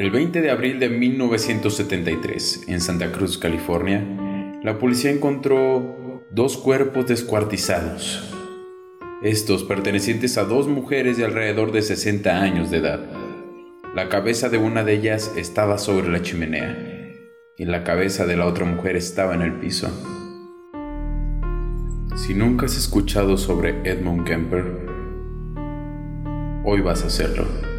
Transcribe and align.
El 0.00 0.10
20 0.10 0.40
de 0.40 0.50
abril 0.50 0.80
de 0.80 0.88
1973, 0.88 2.68
en 2.68 2.80
Santa 2.80 3.12
Cruz, 3.12 3.36
California, 3.36 4.02
la 4.64 4.78
policía 4.78 5.10
encontró 5.10 6.24
dos 6.30 6.56
cuerpos 6.56 7.06
descuartizados. 7.06 8.32
Estos 9.22 9.62
pertenecientes 9.62 10.38
a 10.38 10.44
dos 10.44 10.68
mujeres 10.68 11.18
de 11.18 11.26
alrededor 11.26 11.70
de 11.70 11.82
60 11.82 12.40
años 12.40 12.70
de 12.70 12.78
edad. 12.78 13.10
La 13.94 14.08
cabeza 14.08 14.48
de 14.48 14.56
una 14.56 14.84
de 14.84 14.94
ellas 14.94 15.34
estaba 15.36 15.76
sobre 15.76 16.08
la 16.08 16.22
chimenea 16.22 16.78
y 17.58 17.66
la 17.66 17.84
cabeza 17.84 18.24
de 18.24 18.38
la 18.38 18.46
otra 18.46 18.64
mujer 18.64 18.96
estaba 18.96 19.34
en 19.34 19.42
el 19.42 19.52
piso. 19.60 19.90
Si 22.16 22.32
nunca 22.32 22.64
has 22.64 22.78
escuchado 22.78 23.36
sobre 23.36 23.82
Edmund 23.84 24.26
Kemper, 24.26 24.64
hoy 26.64 26.80
vas 26.80 27.04
a 27.04 27.08
hacerlo 27.08 27.69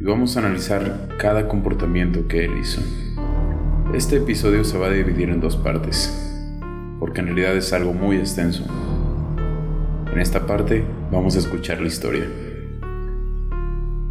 y 0.00 0.04
vamos 0.04 0.36
a 0.36 0.40
analizar 0.40 1.08
cada 1.18 1.46
comportamiento 1.46 2.26
que 2.26 2.46
él 2.46 2.52
hizo. 2.58 2.80
Este 3.94 4.16
episodio 4.16 4.64
se 4.64 4.78
va 4.78 4.86
a 4.86 4.90
dividir 4.90 5.28
en 5.28 5.40
dos 5.40 5.58
partes, 5.58 6.10
porque 6.98 7.20
en 7.20 7.26
realidad 7.26 7.54
es 7.54 7.72
algo 7.74 7.92
muy 7.92 8.16
extenso. 8.16 8.64
En 10.10 10.18
esta 10.18 10.46
parte 10.46 10.84
vamos 11.12 11.36
a 11.36 11.40
escuchar 11.40 11.82
la 11.82 11.88
historia. 11.88 12.24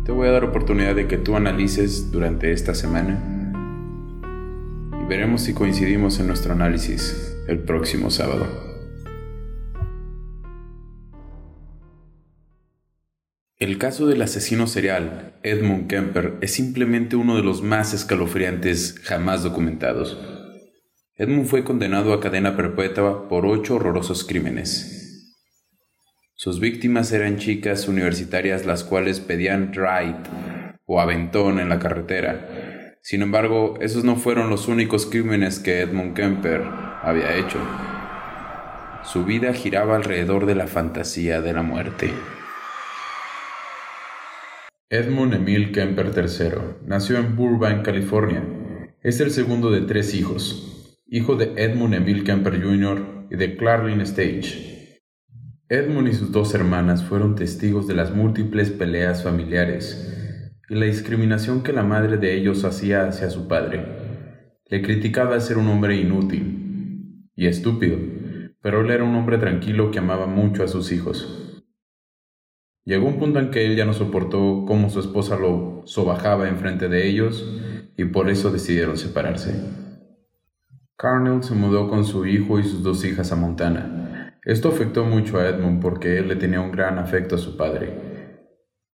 Te 0.06 0.12
voy 0.12 0.28
a 0.28 0.32
dar 0.32 0.44
oportunidad 0.44 0.94
de 0.94 1.08
que 1.08 1.18
tú 1.18 1.36
analices 1.36 2.12
durante 2.12 2.52
esta 2.52 2.76
semana 2.76 3.52
y 5.02 5.08
veremos 5.08 5.42
si 5.42 5.54
coincidimos 5.54 6.20
en 6.20 6.28
nuestro 6.28 6.54
análisis 6.54 7.36
el 7.48 7.60
próximo 7.60 8.12
sábado. 8.12 8.69
El 13.60 13.78
caso 13.78 14.08
del 14.08 14.22
asesino 14.22 14.68
serial 14.68 15.34
Edmund 15.44 15.90
Kemper 15.90 16.36
es 16.40 16.54
simplemente 16.54 17.18
uno 17.18 17.36
de 17.36 17.44
los 17.44 17.62
más 17.62 17.94
escalofriantes 17.94 19.02
jamás 19.04 19.44
documentados. 19.44 20.18
Edmund 21.18 21.46
fue 21.46 21.66
condenado 21.66 22.14
a 22.14 22.22
cadena 22.22 22.56
perpetua 22.56 23.28
por 23.28 23.46
ocho 23.46 23.76
horrorosos 23.76 24.24
crímenes. 24.24 25.36
Sus 26.36 26.62
víctimas 26.62 27.12
eran 27.12 27.36
chicas 27.36 27.90
universitarias 27.90 28.66
las 28.66 28.86
cuales 28.86 29.20
pedían 29.20 29.74
ride 29.74 30.24
o 30.86 31.02
aventón 31.02 31.60
en 31.60 31.68
la 31.68 31.80
carretera. 31.80 32.96
Sin 33.02 33.22
embargo, 33.22 33.78
esos 33.82 34.06
no 34.06 34.16
fueron 34.16 34.50
los 34.50 34.70
únicos 34.70 35.06
crímenes 35.06 35.60
que 35.60 35.82
Edmund 35.82 36.16
Kemper 36.16 36.62
había 37.04 37.36
hecho. 37.36 37.60
Su 39.04 39.26
vida 39.26 39.52
giraba 39.52 39.98
alrededor 39.98 40.46
de 40.46 40.56
la 40.56 40.68
fantasía 40.68 41.42
de 41.42 41.52
la 41.52 41.62
muerte. 41.62 42.14
Edmund 44.92 45.36
Emil 45.36 45.72
Kemper 45.72 46.12
III 46.18 46.88
nació 46.88 47.20
en 47.20 47.36
Burbank, 47.36 47.86
California. 47.86 48.44
Es 49.04 49.20
el 49.20 49.30
segundo 49.30 49.70
de 49.70 49.82
tres 49.82 50.16
hijos, 50.16 50.98
hijo 51.06 51.36
de 51.36 51.54
Edmund 51.58 51.94
Emil 51.94 52.24
Kemper 52.24 52.60
Jr. 52.60 53.28
y 53.30 53.36
de 53.36 53.56
Clarlin 53.56 54.02
Stage. 54.02 55.04
Edmund 55.70 56.08
y 56.08 56.14
sus 56.14 56.32
dos 56.32 56.56
hermanas 56.56 57.04
fueron 57.04 57.36
testigos 57.36 57.86
de 57.86 57.94
las 57.94 58.16
múltiples 58.16 58.72
peleas 58.72 59.24
familiares 59.24 60.58
y 60.68 60.74
la 60.74 60.88
discriminación 60.88 61.62
que 61.62 61.72
la 61.72 61.84
madre 61.84 62.18
de 62.18 62.36
ellos 62.36 62.66
hacía 62.66 63.08
hacia 63.08 63.30
su 63.30 63.48
padre. 63.48 63.86
Le 64.72 64.82
criticaba 64.82 65.40
ser 65.40 65.60
un 65.60 65.68
hombre 65.68 65.98
inútil 65.98 67.28
y 67.36 67.46
estúpido, 67.46 68.00
pero 68.64 68.82
él 68.82 68.90
era 68.90 69.04
un 69.04 69.14
hombre 69.14 69.38
tranquilo 69.38 69.92
que 69.92 70.00
amaba 70.00 70.26
mucho 70.26 70.64
a 70.64 70.68
sus 70.68 70.92
hijos. 70.92 71.49
Llegó 72.90 73.08
un 73.08 73.20
punto 73.20 73.38
en 73.38 73.52
que 73.52 73.68
él 73.68 73.76
ya 73.76 73.86
no 73.86 73.94
soportó 73.94 74.66
cómo 74.66 74.90
su 74.90 75.00
esposa 75.00 75.38
lo 75.38 75.84
sobajaba 75.86 76.50
enfrente 76.50 76.90
de 76.90 77.08
ellos 77.08 77.48
y 77.96 78.06
por 78.06 78.32
eso 78.32 78.50
decidieron 78.50 78.98
separarse. 78.98 79.54
Carnell 80.98 81.44
se 81.44 81.54
mudó 81.54 81.88
con 81.88 82.04
su 82.04 82.26
hijo 82.26 82.58
y 82.58 82.64
sus 82.64 82.82
dos 82.82 83.06
hijas 83.06 83.32
a 83.32 83.36
Montana. 83.36 84.40
Esto 84.44 84.70
afectó 84.70 85.06
mucho 85.06 85.38
a 85.38 85.48
Edmund 85.48 85.80
porque 85.84 86.18
él 86.18 86.30
le 86.30 86.36
tenía 86.36 86.62
un 86.62 86.72
gran 86.72 86.98
afecto 86.98 87.36
a 87.36 87.38
su 87.38 87.58
padre. 87.58 87.94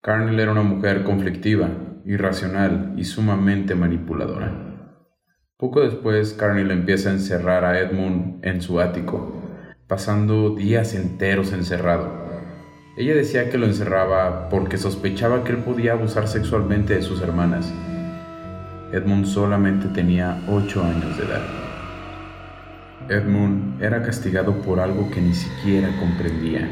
Carnell 0.01 0.39
era 0.39 0.53
una 0.53 0.63
mujer 0.63 1.03
conflictiva, 1.03 1.69
irracional 2.03 2.95
y 2.97 3.03
sumamente 3.03 3.75
manipuladora. 3.75 5.05
Poco 5.55 5.81
después, 5.81 6.33
Carnell 6.33 6.71
empieza 6.71 7.11
a 7.11 7.13
encerrar 7.13 7.63
a 7.63 7.79
Edmund 7.79 8.43
en 8.43 8.59
su 8.59 8.79
ático, 8.79 9.39
pasando 9.85 10.55
días 10.55 10.95
enteros 10.95 11.53
encerrado. 11.53 12.22
Ella 12.95 13.15
decía 13.15 13.49
que 13.49 13.57
lo 13.57 13.65
encerraba 13.65 14.49
porque 14.49 14.77
sospechaba 14.77 15.43
que 15.43 15.51
él 15.51 15.57
podía 15.59 15.93
abusar 15.93 16.27
sexualmente 16.27 16.93
de 16.93 17.01
sus 17.01 17.23
hermanas. 17.23 17.73
Edmund 18.91 19.25
solamente 19.25 19.87
tenía 19.87 20.43
ocho 20.47 20.83
años 20.83 21.17
de 21.17 21.23
edad. 21.23 21.41
Edmund 23.09 23.81
era 23.81 24.03
castigado 24.03 24.61
por 24.61 24.79
algo 24.79 25.09
que 25.09 25.21
ni 25.21 25.33
siquiera 25.33 25.89
comprendía. 25.99 26.69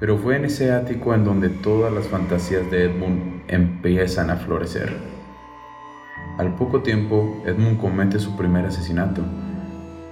Pero 0.00 0.18
fue 0.18 0.34
en 0.34 0.46
ese 0.46 0.72
ático 0.72 1.14
en 1.14 1.24
donde 1.24 1.48
todas 1.48 1.92
las 1.92 2.08
fantasías 2.08 2.68
de 2.68 2.86
Edmund 2.86 3.42
empiezan 3.46 4.30
a 4.30 4.36
florecer. 4.36 4.92
Al 6.38 6.56
poco 6.56 6.82
tiempo, 6.82 7.40
Edmund 7.46 7.78
comete 7.78 8.18
su 8.18 8.36
primer 8.36 8.66
asesinato, 8.66 9.22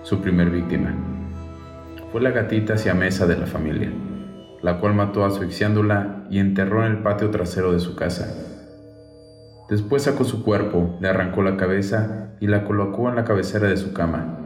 su 0.04 0.20
primer 0.20 0.50
víctima. 0.50 0.94
Fue 2.12 2.20
la 2.20 2.30
gatita 2.30 2.76
mesa 2.94 3.26
de 3.26 3.36
la 3.36 3.46
familia 3.46 3.90
la 4.64 4.80
cual 4.80 4.94
mató 4.94 5.26
asfixiándola 5.26 6.24
y 6.30 6.38
enterró 6.38 6.86
en 6.86 6.92
el 6.92 7.02
patio 7.02 7.28
trasero 7.28 7.70
de 7.70 7.80
su 7.80 7.94
casa. 7.96 8.34
Después 9.68 10.04
sacó 10.04 10.24
su 10.24 10.42
cuerpo, 10.42 10.96
le 11.02 11.08
arrancó 11.08 11.42
la 11.42 11.58
cabeza 11.58 12.34
y 12.40 12.46
la 12.46 12.64
colocó 12.64 13.10
en 13.10 13.16
la 13.16 13.24
cabecera 13.24 13.68
de 13.68 13.76
su 13.76 13.92
cama. 13.92 14.38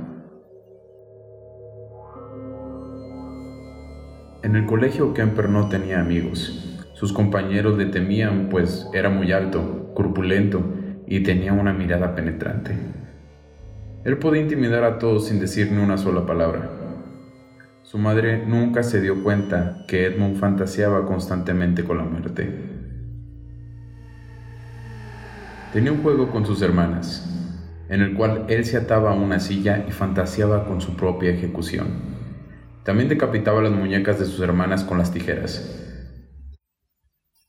En 4.42 4.56
el 4.56 4.66
colegio 4.66 5.14
Kemper 5.14 5.48
no 5.48 5.68
tenía 5.68 6.00
amigos. 6.00 6.84
Sus 6.94 7.12
compañeros 7.12 7.78
le 7.78 7.86
temían 7.86 8.48
pues 8.50 8.88
era 8.92 9.10
muy 9.10 9.30
alto, 9.30 9.92
corpulento 9.94 10.64
y 11.06 11.22
tenía 11.22 11.52
una 11.52 11.72
mirada 11.72 12.16
penetrante. 12.16 12.74
Él 14.02 14.18
podía 14.18 14.42
intimidar 14.42 14.82
a 14.82 14.98
todos 14.98 15.28
sin 15.28 15.38
decir 15.38 15.70
ni 15.70 15.80
una 15.80 15.96
sola 15.96 16.26
palabra. 16.26 16.77
Su 17.88 17.96
madre 17.96 18.44
nunca 18.44 18.82
se 18.82 19.00
dio 19.00 19.22
cuenta 19.22 19.86
que 19.88 20.04
Edmund 20.04 20.36
fantaseaba 20.36 21.06
constantemente 21.06 21.84
con 21.84 21.96
la 21.96 22.04
muerte. 22.04 22.52
Tenía 25.72 25.92
un 25.92 26.02
juego 26.02 26.30
con 26.30 26.44
sus 26.44 26.60
hermanas, 26.60 27.26
en 27.88 28.02
el 28.02 28.12
cual 28.12 28.44
él 28.50 28.66
se 28.66 28.76
ataba 28.76 29.12
a 29.12 29.14
una 29.14 29.40
silla 29.40 29.86
y 29.88 29.90
fantaseaba 29.90 30.66
con 30.66 30.82
su 30.82 30.96
propia 30.96 31.30
ejecución. 31.30 31.86
También 32.84 33.08
decapitaba 33.08 33.62
las 33.62 33.72
muñecas 33.72 34.18
de 34.18 34.26
sus 34.26 34.40
hermanas 34.40 34.84
con 34.84 34.98
las 34.98 35.10
tijeras. 35.10 36.04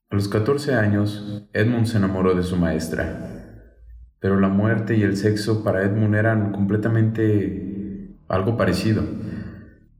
A 0.10 0.16
los 0.16 0.30
14 0.30 0.74
años, 0.74 1.50
Edmund 1.52 1.88
se 1.88 1.98
enamoró 1.98 2.34
de 2.34 2.44
su 2.44 2.56
maestra, 2.56 3.66
pero 4.22 4.40
la 4.40 4.48
muerte 4.48 4.96
y 4.96 5.02
el 5.02 5.18
sexo 5.18 5.66
para 5.66 5.84
Edmund 5.84 6.16
eran 6.16 6.54
completamente 6.54 8.16
algo 8.30 8.56
parecido. 8.56 9.04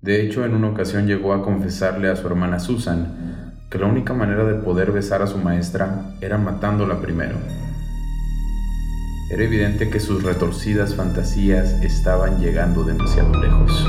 De 0.02 0.22
hecho, 0.22 0.46
en 0.46 0.56
una 0.56 0.70
ocasión 0.70 1.08
llegó 1.08 1.34
a 1.34 1.44
confesarle 1.44 2.10
a 2.10 2.16
su 2.16 2.26
hermana 2.26 2.62
Susan 2.62 3.54
que 3.70 3.78
la 3.78 3.88
única 3.88 4.14
manera 4.14 4.46
de 4.46 4.54
poder 4.54 4.94
besar 4.94 5.22
a 5.22 5.28
su 5.28 5.38
maestra 5.38 6.14
era 6.22 6.38
matándola 6.38 7.02
primero. 7.02 7.36
Era 9.30 9.44
evidente 9.44 9.90
que 9.90 10.00
sus 10.00 10.24
retorcidas 10.24 10.96
fantasías 10.96 11.74
estaban 11.84 12.40
llegando 12.40 12.86
demasiado 12.86 13.34
lejos. 13.42 13.86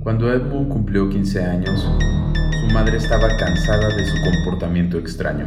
Cuando 0.00 0.32
Edmund 0.32 0.68
cumplió 0.68 1.08
15 1.08 1.44
años, 1.44 1.80
su 1.80 2.74
madre 2.74 2.96
estaba 2.96 3.28
cansada 3.38 3.94
de 3.96 4.04
su 4.06 4.16
comportamiento 4.24 4.98
extraño. 4.98 5.46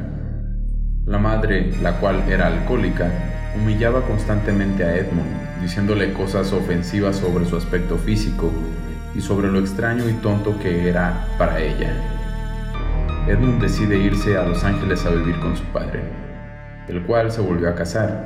La 1.05 1.17
madre, 1.17 1.73
la 1.84 1.99
cual 1.99 2.23
era 2.29 2.47
alcohólica, 2.47 3.11
humillaba 3.58 4.03
constantemente 4.08 4.85
a 4.85 4.96
Edmund 4.96 5.47
diciéndole 5.61 6.13
cosas 6.13 6.53
ofensivas 6.53 7.17
sobre 7.17 7.45
su 7.45 7.57
aspecto 7.57 7.97
físico 7.97 8.51
y 9.15 9.21
sobre 9.21 9.51
lo 9.51 9.59
extraño 9.59 10.07
y 10.09 10.13
tonto 10.13 10.59
que 10.59 10.89
era 10.89 11.27
para 11.37 11.59
ella. 11.59 11.93
Edmund 13.27 13.61
decide 13.61 13.97
irse 13.97 14.37
a 14.37 14.43
Los 14.43 14.63
Ángeles 14.63 15.05
a 15.05 15.09
vivir 15.09 15.39
con 15.39 15.55
su 15.57 15.63
padre, 15.65 16.01
el 16.87 17.03
cual 17.03 17.31
se 17.31 17.41
volvió 17.41 17.69
a 17.69 17.75
casar, 17.75 18.23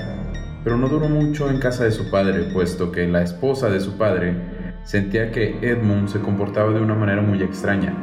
pero 0.64 0.78
no 0.78 0.88
duró 0.90 1.10
mucho 1.10 1.50
en 1.50 1.60
casa 1.60 1.86
de 1.86 1.92
su 1.92 2.12
padre, 2.12 2.52
puesto 2.54 2.92
que 2.92 3.08
la 3.08 3.24
esposa 3.24 3.70
de 3.70 3.80
su 3.80 3.98
padre 3.98 4.36
sentía 4.84 5.32
que 5.32 5.58
Edmund 5.62 6.08
se 6.08 6.20
comportaba 6.20 6.72
de 6.72 6.82
una 6.82 6.94
manera 6.94 7.22
muy 7.22 7.42
extraña. 7.42 7.96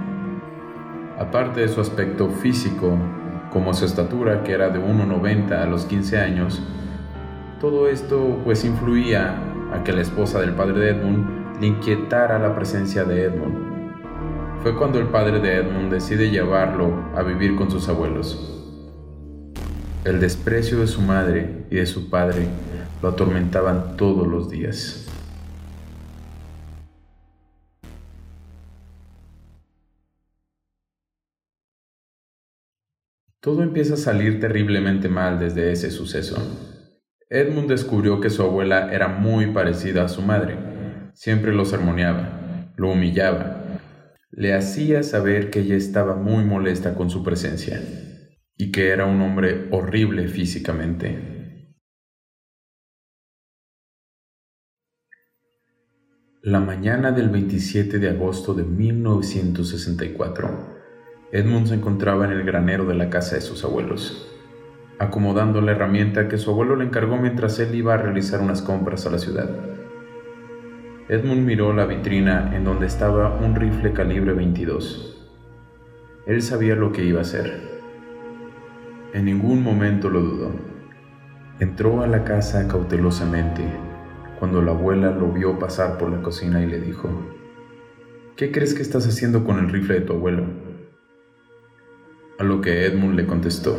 Aparte 1.19 1.61
de 1.61 1.69
su 1.69 1.81
aspecto 1.81 2.31
físico, 2.31 2.99
como 3.53 3.75
su 3.75 3.85
estatura, 3.85 4.43
que 4.43 4.53
era 4.53 4.71
de 4.71 4.81
1,90 4.81 5.53
a 5.53 5.67
los 5.67 5.85
15 5.85 6.19
años, 6.19 6.63
todo 7.61 7.89
esto 7.89 8.41
pues 8.45 8.65
influía 8.65 9.37
a 9.73 9.83
que 9.83 9.93
la 9.93 10.03
esposa 10.03 10.41
del 10.41 10.55
padre 10.55 10.79
de 10.79 10.91
Edmund 10.91 11.61
le 11.61 11.67
inquietara 11.67 12.39
la 12.39 12.55
presencia 12.55 13.05
de 13.05 13.25
Edmund. 13.25 14.63
Fue 14.63 14.77
cuando 14.77 14.99
el 14.99 15.09
padre 15.09 15.41
de 15.41 15.57
Edmund 15.57 15.93
decide 15.93 16.31
llevarlo 16.31 16.93
a 17.17 17.23
vivir 17.23 17.57
con 17.57 17.71
sus 17.71 17.89
abuelos. 17.89 18.55
El 20.05 20.21
desprecio 20.21 20.79
de 20.79 20.87
su 20.87 21.01
madre 21.01 21.65
y 21.71 21.77
de 21.77 21.87
su 21.87 22.09
padre 22.09 22.47
lo 23.03 23.09
atormentaban 23.09 23.97
todos 23.97 24.27
los 24.27 24.49
días. 24.49 25.07
Todo 33.41 33.63
empieza 33.63 33.95
a 33.95 33.97
salir 33.97 34.41
terriblemente 34.41 35.09
mal 35.09 35.39
desde 35.39 35.73
ese 35.73 35.91
suceso. 35.91 36.37
Edmund 37.31 37.69
descubrió 37.69 38.21
que 38.21 38.31
su 38.31 38.43
abuela 38.43 38.91
era 38.93 39.09
muy 39.09 39.49
parecida 39.49 40.05
a 40.05 40.09
su 40.09 40.23
madre. 40.23 40.57
Siempre 41.13 41.53
lo 41.53 41.67
sermoneaba, 41.67 42.73
lo 42.77 42.93
humillaba, 42.93 43.81
le 44.31 44.55
hacía 44.55 45.03
saber 45.03 45.51
que 45.51 45.61
ella 45.61 45.77
estaba 45.77 46.15
muy 46.15 46.45
molesta 46.45 46.95
con 46.95 47.11
su 47.11 47.23
presencia 47.23 47.83
y 48.57 48.73
que 48.73 48.89
era 48.89 49.05
un 49.05 49.21
hombre 49.21 49.69
horrible 49.73 50.27
físicamente. 50.29 51.37
La 56.41 56.61
mañana 56.61 57.13
del 57.13 57.29
27 57.29 57.99
de 57.99 58.09
agosto 58.09 58.55
de 58.55 58.65
1964, 58.65 60.79
Edmund 61.33 61.67
se 61.67 61.75
encontraba 61.75 62.25
en 62.25 62.31
el 62.31 62.45
granero 62.45 62.87
de 62.87 62.95
la 62.95 63.11
casa 63.11 63.35
de 63.35 63.43
sus 63.43 63.65
abuelos, 63.65 64.38
acomodando 64.99 65.61
la 65.61 65.73
herramienta 65.73 66.29
que 66.29 66.39
su 66.39 66.51
abuelo 66.51 66.77
le 66.77 66.85
encargó 66.85 67.17
mientras 67.17 67.59
él 67.61 67.75
iba 67.75 67.95
a 67.95 67.99
realizar 67.99 68.41
unas 68.41 68.63
compras 68.63 69.07
a 69.07 69.11
la 69.11 69.19
ciudad. 69.19 69.49
Edmund 71.09 71.47
miró 71.47 71.73
la 71.73 71.87
vitrina 71.87 72.55
en 72.55 72.65
donde 72.65 72.87
estaba 72.87 73.35
un 73.37 73.55
rifle 73.55 73.93
calibre 73.93 74.33
22. 74.33 75.31
Él 76.27 76.43
sabía 76.43 76.75
lo 76.75 76.93
que 76.93 77.05
iba 77.05 77.21
a 77.21 77.23
hacer. 77.23 77.63
En 79.15 79.25
ningún 79.25 79.63
momento 79.63 80.11
lo 80.11 80.21
dudó. 80.21 80.53
Entró 81.61 82.03
a 82.03 82.07
la 82.07 82.25
casa 82.25 82.69
cautelosamente 82.69 83.63
cuando 84.39 84.61
la 84.63 84.73
abuela 84.73 85.11
lo 85.11 85.33
vio 85.33 85.59
pasar 85.59 85.97
por 85.97 86.11
la 86.11 86.21
cocina 86.21 86.63
y 86.63 86.67
le 86.67 86.81
dijo, 86.81 87.09
¿Qué 88.37 88.53
crees 88.53 88.75
que 88.75 88.83
estás 88.83 89.07
haciendo 89.07 89.45
con 89.45 89.59
el 89.59 89.69
rifle 89.69 89.95
de 89.95 90.01
tu 90.03 90.13
abuelo? 90.13 90.45
A 92.39 92.45
lo 92.45 92.61
que 92.61 92.87
Edmund 92.87 93.17
le 93.17 93.27
contestó, 93.27 93.77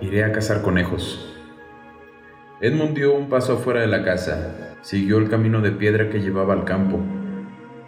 iré 0.00 0.24
a 0.24 0.32
cazar 0.32 0.62
conejos. 0.62 1.36
Edmund 2.62 2.96
dio 2.96 3.14
un 3.14 3.28
paso 3.28 3.54
afuera 3.54 3.80
de 3.80 3.86
la 3.86 4.02
casa, 4.02 4.76
siguió 4.80 5.18
el 5.18 5.28
camino 5.28 5.60
de 5.60 5.72
piedra 5.72 6.08
que 6.08 6.20
llevaba 6.20 6.54
al 6.54 6.64
campo, 6.64 6.98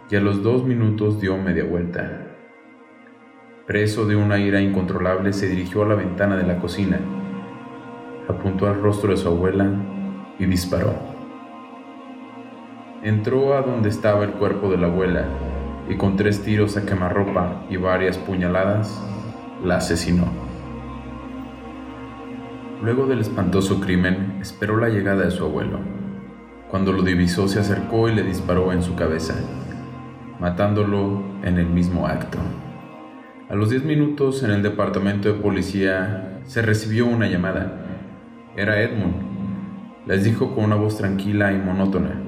y 0.09 0.15
a 0.15 0.19
los 0.19 0.43
dos 0.43 0.63
minutos 0.63 1.19
dio 1.19 1.37
media 1.37 1.63
vuelta. 1.63 2.27
Preso 3.65 4.05
de 4.05 4.15
una 4.15 4.37
ira 4.39 4.61
incontrolable, 4.61 5.33
se 5.33 5.47
dirigió 5.47 5.83
a 5.83 5.87
la 5.87 5.95
ventana 5.95 6.37
de 6.37 6.45
la 6.45 6.59
cocina, 6.59 6.99
apuntó 8.27 8.67
al 8.67 8.81
rostro 8.81 9.11
de 9.11 9.17
su 9.17 9.27
abuela 9.27 9.71
y 10.37 10.45
disparó. 10.45 10.93
Entró 13.01 13.55
a 13.55 13.61
donde 13.61 13.89
estaba 13.89 14.23
el 14.23 14.31
cuerpo 14.31 14.69
de 14.69 14.77
la 14.77 14.87
abuela 14.87 15.25
y 15.89 15.95
con 15.95 16.15
tres 16.15 16.43
tiros 16.43 16.77
a 16.77 16.85
quemarropa 16.85 17.65
y 17.69 17.77
varias 17.77 18.17
puñaladas, 18.17 19.01
la 19.63 19.77
asesinó. 19.77 20.42
Luego 22.83 23.05
del 23.05 23.21
espantoso 23.21 23.79
crimen, 23.79 24.39
esperó 24.41 24.75
la 24.75 24.89
llegada 24.89 25.23
de 25.23 25.31
su 25.31 25.45
abuelo. 25.45 25.79
Cuando 26.69 26.91
lo 26.91 27.01
divisó, 27.01 27.47
se 27.47 27.61
acercó 27.61 28.09
y 28.09 28.13
le 28.13 28.23
disparó 28.23 28.73
en 28.73 28.83
su 28.83 28.93
cabeza, 28.95 29.35
matándolo 30.37 31.23
en 31.43 31.59
el 31.59 31.67
mismo 31.67 32.07
acto. 32.07 32.39
A 33.49 33.55
los 33.55 33.69
10 33.69 33.85
minutos, 33.85 34.43
en 34.43 34.51
el 34.51 34.61
departamento 34.61 35.31
de 35.31 35.39
policía, 35.39 36.41
se 36.43 36.61
recibió 36.61 37.07
una 37.07 37.27
llamada. 37.27 37.85
Era 38.57 38.81
Edmund. 38.81 39.15
Les 40.05 40.25
dijo 40.25 40.53
con 40.53 40.65
una 40.65 40.75
voz 40.75 40.97
tranquila 40.97 41.53
y 41.53 41.59
monótona 41.59 42.21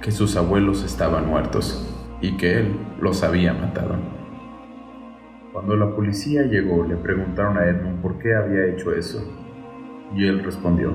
que 0.00 0.12
sus 0.12 0.36
abuelos 0.36 0.84
estaban 0.84 1.26
muertos 1.26 1.92
y 2.20 2.36
que 2.36 2.60
él 2.60 2.76
los 3.00 3.24
había 3.24 3.52
matado. 3.52 3.96
Cuando 5.52 5.76
la 5.76 5.90
policía 5.90 6.42
llegó, 6.42 6.86
le 6.86 6.94
preguntaron 6.94 7.58
a 7.58 7.66
Edmund 7.66 8.00
por 8.00 8.20
qué 8.20 8.36
había 8.36 8.66
hecho 8.66 8.94
eso, 8.94 9.41
y 10.14 10.26
él 10.26 10.44
respondió, 10.44 10.92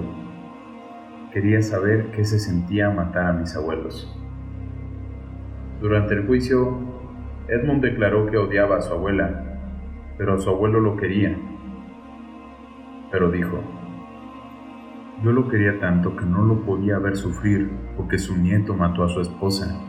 quería 1.32 1.62
saber 1.62 2.12
qué 2.12 2.24
se 2.26 2.40
sentía 2.40 2.90
matar 2.90 3.28
a 3.28 3.34
mis 3.34 3.56
abuelos. 3.56 4.14
Durante 5.82 6.16
el 6.16 6.26
juicio, 6.26 6.78
Edmund 7.48 7.82
declaró 7.82 8.26
que 8.28 8.38
odiaba 8.38 8.78
a 8.78 8.82
su 8.82 8.94
abuela, 8.94 9.60
pero 10.18 10.40
su 10.40 10.50
abuelo 10.50 10.80
lo 10.80 10.98
quería. 10.98 11.38
Pero 13.12 13.32
dijo, 13.32 13.62
yo 15.24 15.32
lo 15.32 15.48
quería 15.48 15.80
tanto 15.80 16.16
que 16.16 16.26
no 16.26 16.44
lo 16.44 16.62
podía 16.62 17.00
ver 17.00 17.16
sufrir 17.16 17.72
porque 17.96 18.18
su 18.18 18.36
nieto 18.38 18.76
mató 18.76 19.04
a 19.04 19.10
su 19.10 19.22
esposa 19.22 19.80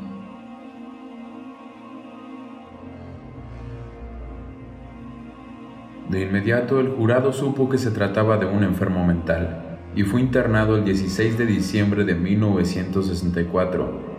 De 6.09 6.23
inmediato 6.23 6.81
el 6.81 6.89
jurado 6.89 7.35
supo 7.35 7.69
que 7.69 7.77
se 7.77 7.91
trataba 7.91 8.39
de 8.39 8.47
un 8.47 8.65
enfermo 8.65 9.07
mental 9.07 9.79
y 9.95 10.05
fue 10.05 10.23
internado 10.23 10.77
el 10.77 10.85
16 10.85 11.37
de 11.37 11.45
diciembre 11.45 12.05
de 12.05 12.15
1964 12.15 14.17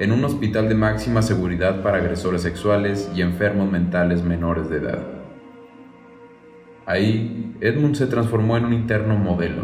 en 0.00 0.12
un 0.12 0.22
hospital 0.22 0.68
de 0.68 0.74
máxima 0.74 1.22
seguridad 1.22 1.82
para 1.82 1.96
agresores 1.96 2.42
sexuales 2.42 3.10
y 3.16 3.22
enfermos 3.22 3.72
mentales 3.72 4.22
menores 4.22 4.68
de 4.68 4.76
edad. 4.76 4.98
Ahí, 6.84 7.56
Edmund 7.62 7.94
se 7.94 8.06
transformó 8.06 8.58
en 8.58 8.66
un 8.66 8.74
interno 8.74 9.16
modelo, 9.16 9.62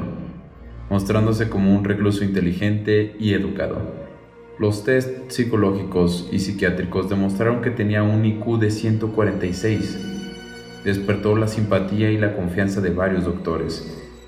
mostrándose 0.88 1.50
como 1.50 1.76
un 1.76 1.84
recluso 1.84 2.24
inteligente 2.24 3.16
y 3.18 3.34
educado. 3.34 3.82
Los 4.58 4.84
test 4.84 5.30
psicológicos 5.30 6.30
y 6.32 6.38
psiquiátricos 6.38 7.10
demostraron 7.10 7.60
que 7.60 7.70
tenía 7.70 8.02
un 8.02 8.24
IQ 8.24 8.58
de 8.58 8.70
146 8.70 10.15
despertó 10.86 11.34
la 11.34 11.48
simpatía 11.48 12.12
y 12.12 12.16
la 12.16 12.36
confianza 12.36 12.80
de 12.80 12.90
varios 12.90 13.24
doctores, 13.24 13.84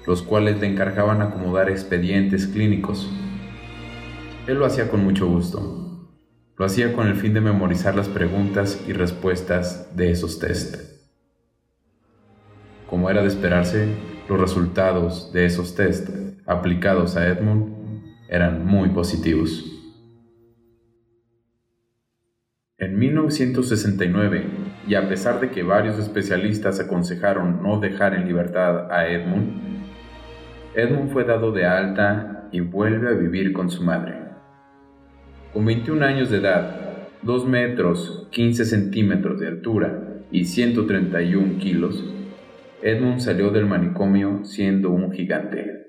los 0.09 0.23
cuales 0.23 0.59
le 0.59 0.67
encargaban 0.67 1.23
acomodar 1.23 1.71
expedientes 1.71 2.49
clínicos. 2.49 3.09
Él 4.49 4.59
lo 4.59 4.67
hacía 4.67 4.89
con 4.89 5.05
mucho 5.05 5.29
gusto. 5.29 6.09
Lo 6.57 6.65
hacía 6.65 6.95
con 6.95 7.07
el 7.07 7.15
fin 7.15 7.33
de 7.33 7.41
memorizar 7.41 7.95
las 7.95 8.09
preguntas 8.09 8.83
y 8.89 8.93
respuestas 8.93 9.97
de 9.97 10.11
esos 10.11 10.41
test. 10.41 10.99
Como 12.91 13.09
era 13.09 13.23
de 13.23 13.29
esperarse, 13.29 13.87
los 14.29 14.41
resultados 14.41 15.33
de 15.33 15.47
esos 15.47 15.77
test 15.77 16.09
aplicados 16.45 17.17
a 17.17 17.29
Edmund 17.29 17.73
eran 18.29 18.67
muy 18.67 18.89
positivos. 18.89 19.65
En 22.79 22.99
1969, 22.99 24.68
y 24.89 24.95
a 24.95 25.07
pesar 25.07 25.39
de 25.39 25.51
que 25.51 25.63
varios 25.63 25.99
especialistas 25.99 26.81
aconsejaron 26.81 27.63
no 27.63 27.79
dejar 27.79 28.15
en 28.15 28.27
libertad 28.27 28.91
a 28.91 29.07
Edmund, 29.07 29.85
Edmund 30.75 31.13
fue 31.13 31.25
dado 31.25 31.53
de 31.53 31.67
alta 31.67 32.49
y 32.53 32.61
vuelve 32.61 33.09
a 33.09 33.13
vivir 33.13 33.53
con 33.53 33.69
su 33.69 33.85
madre. 33.85 34.15
Con 35.53 35.67
21 35.67 36.03
años 36.05 36.31
de 36.31 36.39
edad, 36.39 37.09
2 37.21 37.47
metros 37.47 38.29
15 38.33 38.65
centímetros 38.65 39.39
de 39.39 39.49
altura 39.49 40.23
y 40.31 40.47
131 40.47 41.59
kilos, 41.59 42.03
Edmund 42.81 43.21
salió 43.21 43.51
del 43.51 43.67
manicomio 43.67 44.45
siendo 44.45 44.91
un 44.91 45.13
gigante. 45.13 45.85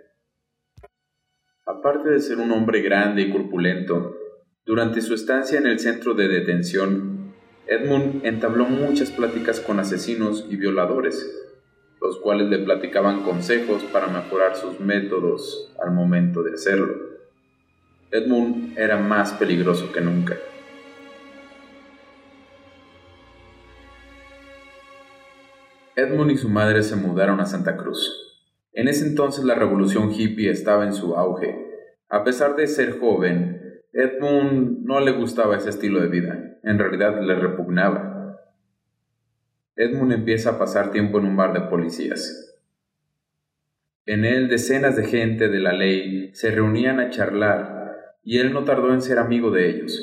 Aparte 1.65 2.10
de 2.10 2.20
ser 2.20 2.39
un 2.39 2.51
hombre 2.51 2.82
grande 2.82 3.22
y 3.22 3.32
corpulento, 3.32 4.18
durante 4.65 5.00
su 5.00 5.13
estancia 5.13 5.58
en 5.58 5.68
el 5.68 5.79
centro 5.79 6.15
de 6.15 6.27
detención 6.27 7.18
Edmund 7.69 8.25
entabló 8.25 8.65
muchas 8.65 9.11
pláticas 9.11 9.59
con 9.59 9.79
asesinos 9.79 10.47
y 10.49 10.55
violadores, 10.55 11.31
los 12.01 12.17
cuales 12.17 12.49
le 12.49 12.57
platicaban 12.57 13.21
consejos 13.21 13.83
para 13.93 14.07
mejorar 14.07 14.55
sus 14.55 14.79
métodos 14.79 15.71
al 15.79 15.91
momento 15.91 16.41
de 16.41 16.53
hacerlo. 16.53 16.95
Edmund 18.09 18.75
era 18.75 18.97
más 18.97 19.33
peligroso 19.33 19.91
que 19.91 20.01
nunca. 20.01 20.35
Edmund 25.95 26.31
y 26.31 26.38
su 26.38 26.49
madre 26.49 26.81
se 26.81 26.95
mudaron 26.95 27.39
a 27.39 27.45
Santa 27.45 27.77
Cruz. 27.77 28.41
En 28.73 28.88
ese 28.88 29.05
entonces 29.05 29.43
la 29.45 29.53
revolución 29.53 30.11
hippie 30.11 30.49
estaba 30.49 30.85
en 30.85 30.93
su 30.93 31.15
auge. 31.15 31.67
A 32.09 32.23
pesar 32.23 32.55
de 32.55 32.65
ser 32.65 32.97
joven, 32.99 33.83
Edmund 33.93 34.79
no 34.85 34.99
le 35.01 35.11
gustaba 35.11 35.55
ese 35.55 35.69
estilo 35.69 36.01
de 36.01 36.07
vida, 36.07 36.49
en 36.63 36.79
realidad 36.79 37.21
le 37.21 37.35
repugnaba. 37.35 38.39
Edmund 39.75 40.11
empieza 40.11 40.51
a 40.51 40.59
pasar 40.59 40.91
tiempo 40.91 41.19
en 41.19 41.25
un 41.25 41.37
bar 41.37 41.53
de 41.53 41.69
policías. 41.69 42.57
En 44.05 44.25
él 44.25 44.49
decenas 44.49 44.95
de 44.95 45.05
gente 45.05 45.49
de 45.49 45.59
la 45.59 45.73
ley 45.73 46.31
se 46.33 46.51
reunían 46.51 46.99
a 46.99 47.09
charlar 47.09 48.17
y 48.23 48.39
él 48.39 48.53
no 48.53 48.63
tardó 48.63 48.93
en 48.93 49.01
ser 49.01 49.19
amigo 49.19 49.51
de 49.51 49.69
ellos, 49.69 49.97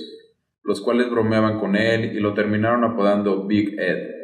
los 0.63 0.81
cuales 0.81 1.11
bromeaban 1.11 1.59
con 1.59 1.77
él 1.77 2.17
y 2.17 2.21
lo 2.21 2.33
terminaron 2.35 2.85
apodando 2.85 3.47
Big 3.47 3.79
Ed. 3.79 4.15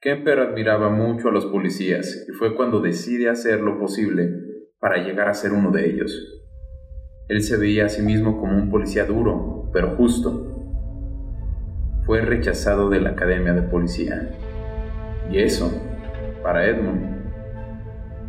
Kemper 0.00 0.40
admiraba 0.40 0.90
mucho 0.90 1.28
a 1.28 1.32
los 1.32 1.46
policías 1.46 2.26
y 2.28 2.32
fue 2.32 2.56
cuando 2.56 2.80
decide 2.80 3.28
hacer 3.28 3.60
lo 3.60 3.78
posible 3.78 4.30
para 4.80 5.04
llegar 5.04 5.28
a 5.28 5.34
ser 5.34 5.52
uno 5.52 5.70
de 5.70 5.88
ellos. 5.88 6.42
Él 7.28 7.40
se 7.42 7.56
veía 7.56 7.86
a 7.86 7.88
sí 7.88 8.02
mismo 8.02 8.40
como 8.40 8.56
un 8.56 8.68
policía 8.68 9.06
duro, 9.06 9.70
pero 9.72 9.96
justo. 9.96 10.51
Fue 12.04 12.20
rechazado 12.20 12.90
de 12.90 13.00
la 13.00 13.10
Academia 13.10 13.52
de 13.52 13.62
Policía. 13.62 14.30
Y 15.30 15.38
eso, 15.38 15.72
para 16.42 16.66
Edmund, 16.66 17.22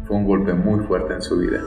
fue 0.06 0.18
un 0.18 0.26
golpe 0.26 0.54
muy 0.54 0.86
fuerte 0.86 1.14
en 1.14 1.22
su 1.22 1.38
vida. 1.40 1.62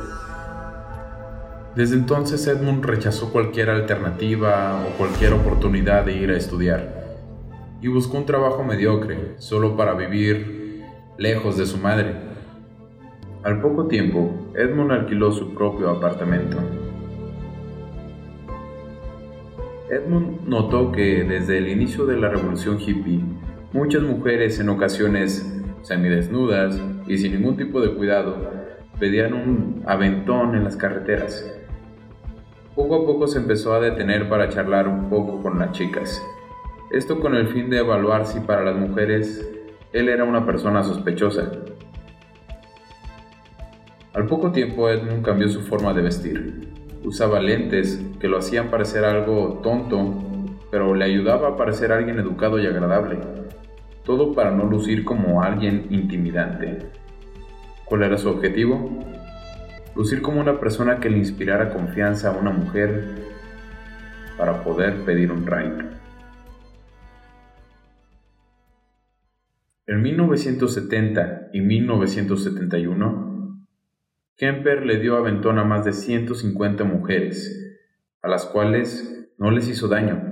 Desde 1.74 1.96
entonces 1.96 2.46
Edmund 2.46 2.84
rechazó 2.84 3.32
cualquier 3.32 3.70
alternativa 3.70 4.82
o 4.86 4.96
cualquier 4.96 5.34
oportunidad 5.34 6.04
de 6.04 6.14
ir 6.14 6.30
a 6.30 6.36
estudiar 6.36 7.06
y 7.82 7.88
buscó 7.88 8.16
un 8.16 8.26
trabajo 8.26 8.64
mediocre 8.64 9.34
solo 9.36 9.76
para 9.76 9.94
vivir 9.94 10.84
lejos 11.18 11.56
de 11.56 11.66
su 11.66 11.78
madre. 11.78 12.14
Al 13.42 13.60
poco 13.60 13.86
tiempo, 13.86 14.52
Edmund 14.54 14.90
alquiló 14.92 15.32
su 15.32 15.54
propio 15.54 15.90
apartamento. 15.90 16.58
Edmund 19.90 20.46
notó 20.46 20.92
que 20.92 21.24
desde 21.24 21.58
el 21.58 21.68
inicio 21.68 22.06
de 22.06 22.16
la 22.16 22.28
revolución 22.28 22.78
hippie, 22.80 23.20
muchas 23.72 24.02
mujeres 24.02 24.58
en 24.58 24.68
ocasiones 24.68 25.62
semidesnudas 25.82 26.80
y 27.06 27.18
sin 27.18 27.32
ningún 27.32 27.56
tipo 27.56 27.80
de 27.80 27.94
cuidado 27.94 28.36
pedían 28.98 29.34
un 29.34 29.82
aventón 29.86 30.54
en 30.54 30.64
las 30.64 30.76
carreteras. 30.76 31.48
Poco 32.74 32.96
a 32.96 33.06
poco 33.06 33.26
se 33.26 33.38
empezó 33.38 33.74
a 33.74 33.80
detener 33.80 34.28
para 34.28 34.48
charlar 34.48 34.88
un 34.88 35.08
poco 35.08 35.42
con 35.42 35.58
las 35.58 35.72
chicas 35.72 36.22
esto 36.90 37.18
con 37.18 37.34
el 37.34 37.48
fin 37.48 37.68
de 37.68 37.78
evaluar 37.78 38.26
si 38.26 38.40
para 38.40 38.64
las 38.64 38.76
mujeres 38.76 39.46
él 39.92 40.08
era 40.08 40.24
una 40.24 40.46
persona 40.46 40.84
sospechosa. 40.84 41.50
Al 44.14 44.26
poco 44.26 44.52
tiempo 44.52 44.88
Edmund 44.88 45.24
cambió 45.24 45.48
su 45.48 45.62
forma 45.62 45.92
de 45.92 46.02
vestir. 46.02 46.75
Usaba 47.06 47.38
lentes 47.38 48.04
que 48.18 48.26
lo 48.26 48.36
hacían 48.36 48.68
parecer 48.68 49.04
algo 49.04 49.60
tonto, 49.62 50.58
pero 50.72 50.92
le 50.96 51.04
ayudaba 51.04 51.50
a 51.50 51.56
parecer 51.56 51.92
alguien 51.92 52.18
educado 52.18 52.58
y 52.58 52.66
agradable. 52.66 53.20
Todo 54.04 54.34
para 54.34 54.50
no 54.50 54.64
lucir 54.64 55.04
como 55.04 55.40
alguien 55.40 55.86
intimidante. 55.90 56.78
¿Cuál 57.84 58.02
era 58.02 58.18
su 58.18 58.28
objetivo? 58.28 59.04
Lucir 59.94 60.20
como 60.20 60.40
una 60.40 60.58
persona 60.58 60.98
que 60.98 61.08
le 61.08 61.18
inspirara 61.18 61.72
confianza 61.72 62.30
a 62.30 62.36
una 62.36 62.50
mujer 62.50 63.04
para 64.36 64.64
poder 64.64 65.04
pedir 65.04 65.30
un 65.30 65.46
rank. 65.46 65.84
En 69.86 70.02
1970 70.02 71.50
y 71.52 71.60
1971, 71.60 73.25
Kemper 74.38 74.84
le 74.84 74.98
dio 74.98 75.16
aventón 75.16 75.58
a 75.58 75.64
más 75.64 75.86
de 75.86 75.94
150 75.94 76.84
mujeres, 76.84 77.80
a 78.20 78.28
las 78.28 78.44
cuales 78.44 79.32
no 79.38 79.50
les 79.50 79.66
hizo 79.66 79.88
daño. 79.88 80.22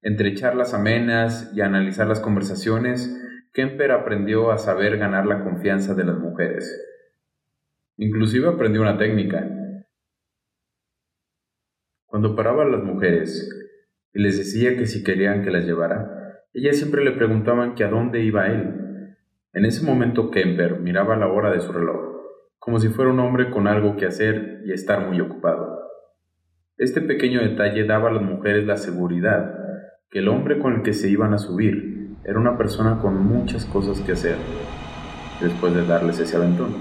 Entre 0.00 0.32
charlas 0.32 0.72
amenas 0.72 1.52
y 1.54 1.60
analizar 1.60 2.06
las 2.06 2.20
conversaciones, 2.20 3.14
Kemper 3.52 3.92
aprendió 3.92 4.52
a 4.52 4.56
saber 4.56 4.96
ganar 4.96 5.26
la 5.26 5.44
confianza 5.44 5.94
de 5.94 6.04
las 6.04 6.18
mujeres. 6.18 6.82
Inclusive 7.98 8.48
aprendió 8.48 8.80
una 8.80 8.96
técnica. 8.96 9.46
Cuando 12.06 12.34
paraba 12.34 12.62
a 12.62 12.68
las 12.68 12.82
mujeres 12.82 13.50
y 14.14 14.22
les 14.22 14.38
decía 14.38 14.78
que 14.78 14.86
si 14.86 15.04
querían 15.04 15.42
que 15.42 15.50
las 15.50 15.66
llevara, 15.66 16.42
ellas 16.54 16.78
siempre 16.78 17.04
le 17.04 17.12
preguntaban 17.12 17.74
que 17.74 17.84
a 17.84 17.90
dónde 17.90 18.22
iba 18.22 18.46
él. 18.46 19.14
En 19.52 19.66
ese 19.66 19.84
momento 19.84 20.30
Kemper 20.30 20.80
miraba 20.80 21.16
la 21.16 21.26
hora 21.26 21.50
de 21.50 21.60
su 21.60 21.70
reloj, 21.70 22.15
como 22.58 22.78
si 22.80 22.88
fuera 22.88 23.10
un 23.10 23.20
hombre 23.20 23.50
con 23.50 23.66
algo 23.66 23.96
que 23.96 24.06
hacer 24.06 24.62
y 24.64 24.72
estar 24.72 25.06
muy 25.06 25.20
ocupado. 25.20 25.78
Este 26.78 27.00
pequeño 27.00 27.40
detalle 27.40 27.84
daba 27.84 28.10
a 28.10 28.12
las 28.12 28.22
mujeres 28.22 28.66
la 28.66 28.76
seguridad 28.76 29.54
que 30.10 30.18
el 30.18 30.28
hombre 30.28 30.58
con 30.58 30.74
el 30.74 30.82
que 30.82 30.92
se 30.92 31.08
iban 31.08 31.32
a 31.32 31.38
subir 31.38 32.16
era 32.24 32.38
una 32.38 32.58
persona 32.58 32.98
con 33.00 33.24
muchas 33.24 33.64
cosas 33.66 34.00
que 34.00 34.12
hacer, 34.12 34.36
después 35.40 35.74
de 35.74 35.86
darles 35.86 36.18
ese 36.18 36.36
aventón. 36.36 36.74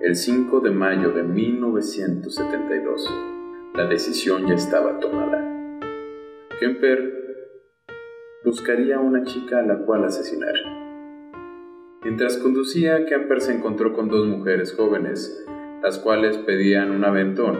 El 0.00 0.14
5 0.14 0.60
de 0.60 0.70
mayo 0.70 1.10
de 1.10 1.22
1972, 1.22 3.14
la 3.74 3.86
decisión 3.86 4.46
ya 4.46 4.54
estaba 4.54 5.00
tomada. 5.00 5.44
Kemper 6.60 7.17
buscaría 8.48 8.96
a 8.96 9.00
una 9.00 9.24
chica 9.24 9.58
a 9.58 9.62
la 9.62 9.76
cual 9.84 10.06
asesinar. 10.06 10.54
Mientras 12.02 12.38
conducía, 12.38 13.04
Kemper 13.04 13.42
se 13.42 13.54
encontró 13.54 13.92
con 13.92 14.08
dos 14.08 14.26
mujeres 14.26 14.74
jóvenes, 14.74 15.44
las 15.82 15.98
cuales 15.98 16.38
pedían 16.38 16.90
un 16.90 17.04
aventón. 17.04 17.58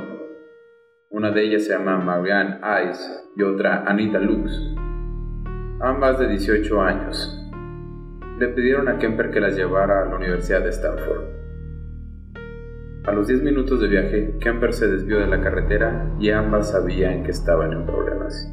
Una 1.11 1.31
de 1.31 1.43
ellas 1.43 1.65
se 1.65 1.75
llama 1.75 1.99
Marianne 1.99 2.61
Ice 2.91 3.05
y 3.37 3.43
otra 3.43 3.85
Anita 3.85 4.19
Lux, 4.19 4.51
ambas 5.83 6.19
de 6.21 6.29
18 6.29 6.81
años. 6.81 7.39
Le 8.39 8.49
pidieron 8.49 8.89
a 8.89 8.97
Kemper 8.97 9.31
que 9.31 9.41
las 9.41 9.57
llevara 9.57 10.03
a 10.03 10.07
la 10.07 10.17
Universidad 10.17 10.63
de 10.63 10.71
Stanford. 10.71 11.25
A 13.05 13.13
los 13.13 13.27
10 13.27 13.43
minutos 13.43 13.79
de 13.83 13.89
viaje, 13.89 14.39
Kemper 14.41 14.73
se 14.73 14.89
desvió 14.89 15.19
de 15.19 15.27
la 15.27 15.43
carretera 15.43 16.17
y 16.19 16.31
ambas 16.31 16.71
sabían 16.71 17.25
que 17.25 17.33
estaban 17.33 17.75
en 17.75 17.85
problemas. 17.85 18.51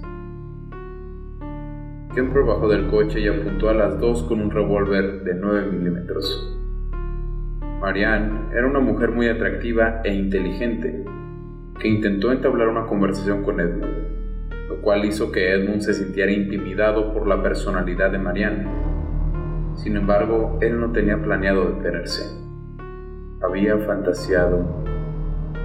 Kemper 2.15 2.43
bajó 2.43 2.69
del 2.69 2.87
coche 2.87 3.19
y 3.19 3.27
apuntó 3.27 3.69
a 3.69 3.73
las 3.73 3.99
dos 3.99 4.23
con 4.23 4.41
un 4.41 4.49
revólver 4.49 5.23
de 5.23 5.35
9 5.35 5.71
milímetros. 5.71 6.57
Marianne 7.79 8.51
era 8.53 8.65
una 8.65 8.79
mujer 8.79 9.11
muy 9.11 9.27
atractiva 9.27 10.01
e 10.03 10.13
inteligente, 10.13 11.05
que 11.79 11.87
intentó 11.87 12.31
entablar 12.31 12.69
una 12.69 12.87
conversación 12.87 13.43
con 13.43 13.59
Edmund, 13.59 14.69
lo 14.69 14.81
cual 14.81 15.05
hizo 15.05 15.31
que 15.31 15.51
Edmund 15.51 15.81
se 15.81 15.93
sintiera 15.93 16.31
intimidado 16.31 17.13
por 17.13 17.27
la 17.27 17.43
personalidad 17.43 18.11
de 18.11 18.17
Marianne. 18.17 18.67
Sin 19.75 19.95
embargo, 19.95 20.57
él 20.61 20.79
no 20.79 20.91
tenía 20.91 21.21
planeado 21.21 21.65
detenerse 21.73 22.45
había 23.45 23.77
fantaseado 23.79 24.65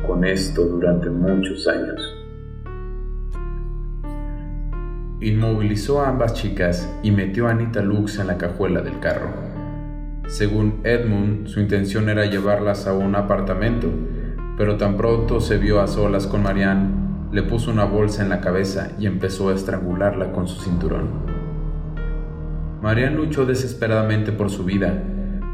con 0.07 0.25
esto 0.25 0.65
durante 0.65 1.09
muchos 1.09 1.67
años. 1.67 2.20
Inmovilizó 5.23 6.01
a 6.01 6.09
ambas 6.09 6.33
chicas 6.33 6.91
y 7.03 7.11
metió 7.11 7.47
a 7.47 7.51
Anita 7.51 7.83
Lux 7.83 8.19
en 8.19 8.29
la 8.29 8.39
cajuela 8.39 8.81
del 8.81 9.01
carro. 9.01 9.29
Según 10.29 10.81
Edmund, 10.83 11.47
su 11.47 11.61
intención 11.61 12.09
era 12.09 12.25
llevarlas 12.25 12.87
a 12.87 12.95
un 12.95 13.15
apartamento, 13.15 13.89
pero 14.57 14.79
tan 14.79 14.97
pronto 14.97 15.41
se 15.41 15.59
vio 15.59 15.83
a 15.83 15.89
solas 15.89 16.27
con 16.27 16.43
Marianne, 16.43 16.89
le 17.33 17.43
puso 17.43 17.71
una 17.71 17.85
bolsa 17.85 18.23
en 18.23 18.31
la 18.31 18.41
cabeza 18.41 18.93
y 18.99 19.07
empezó 19.07 19.51
a 19.51 19.55
estrangularla 19.55 20.33
con 20.33 20.49
su 20.49 20.63
cinturón. 20.63 21.09
Marianne 22.81 23.17
luchó 23.17 23.45
desesperadamente 23.45 24.33
por 24.33 24.49
su 24.49 24.65
vida, 24.65 25.03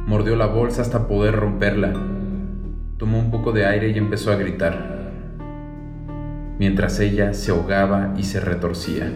mordió 0.07 0.37
la 0.37 0.47
bolsa 0.47 0.83
hasta 0.83 1.09
poder 1.09 1.35
romperla, 1.35 1.93
tomó 2.99 3.19
un 3.19 3.33
poco 3.33 3.51
de 3.51 3.67
aire 3.67 3.91
y 3.91 3.99
empezó 3.99 4.31
a 4.31 4.37
gritar, 4.37 5.11
mientras 6.61 7.01
ella 7.01 7.33
se 7.33 7.51
ahogaba 7.51 8.15
y 8.17 8.23
se 8.23 8.39
retorcía. 8.39 9.11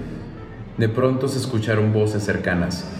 De 0.80 0.88
pronto 0.88 1.28
se 1.28 1.38
escucharon 1.38 1.92
voces 1.92 2.24
cercanas. 2.24 2.90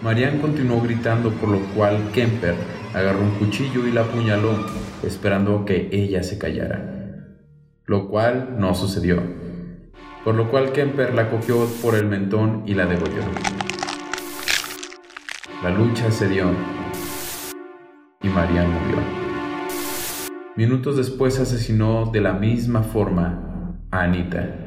Marianne 0.00 0.40
continuó 0.40 0.80
gritando, 0.80 1.32
por 1.32 1.48
lo 1.48 1.58
cual 1.74 2.12
Kemper 2.12 2.54
agarró 2.94 3.18
un 3.18 3.30
cuchillo 3.30 3.84
y 3.84 3.90
la 3.90 4.02
apuñaló, 4.02 4.64
esperando 5.02 5.64
que 5.64 5.88
ella 5.90 6.22
se 6.22 6.38
callara. 6.38 7.34
Lo 7.84 8.08
cual 8.08 8.54
no 8.60 8.76
sucedió, 8.76 9.20
por 10.24 10.36
lo 10.36 10.48
cual 10.52 10.70
Kemper 10.70 11.14
la 11.14 11.28
cogió 11.28 11.66
por 11.82 11.96
el 11.96 12.06
mentón 12.06 12.62
y 12.64 12.74
la 12.74 12.86
degolló. 12.86 13.24
La 15.64 15.70
lucha 15.70 16.12
se 16.12 16.28
dio 16.28 16.52
y 18.22 18.28
Marianne 18.28 18.68
murió. 18.68 18.98
Minutos 20.54 20.96
después 20.96 21.40
asesinó 21.40 22.08
de 22.12 22.20
la 22.20 22.34
misma 22.34 22.84
forma 22.84 23.74
a 23.90 24.02
Anita. 24.02 24.65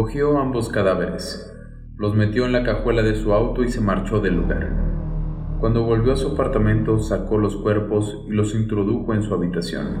Cogió 0.00 0.38
ambos 0.38 0.70
cadáveres, 0.70 1.54
los 1.98 2.14
metió 2.14 2.46
en 2.46 2.52
la 2.52 2.64
cajuela 2.64 3.02
de 3.02 3.16
su 3.16 3.34
auto 3.34 3.62
y 3.62 3.70
se 3.70 3.82
marchó 3.82 4.18
del 4.18 4.34
lugar. 4.34 4.66
Cuando 5.60 5.84
volvió 5.84 6.14
a 6.14 6.16
su 6.16 6.28
apartamento 6.28 6.98
sacó 7.00 7.36
los 7.36 7.54
cuerpos 7.56 8.24
y 8.26 8.30
los 8.30 8.54
introdujo 8.54 9.12
en 9.12 9.22
su 9.22 9.34
habitación 9.34 9.98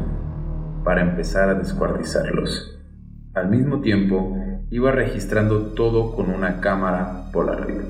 para 0.84 1.02
empezar 1.02 1.50
a 1.50 1.54
descuartizarlos. 1.54 2.80
Al 3.34 3.50
mismo 3.50 3.82
tiempo, 3.82 4.38
iba 4.70 4.90
registrando 4.90 5.74
todo 5.74 6.16
con 6.16 6.30
una 6.30 6.62
cámara 6.62 7.30
Polaroid. 7.30 7.82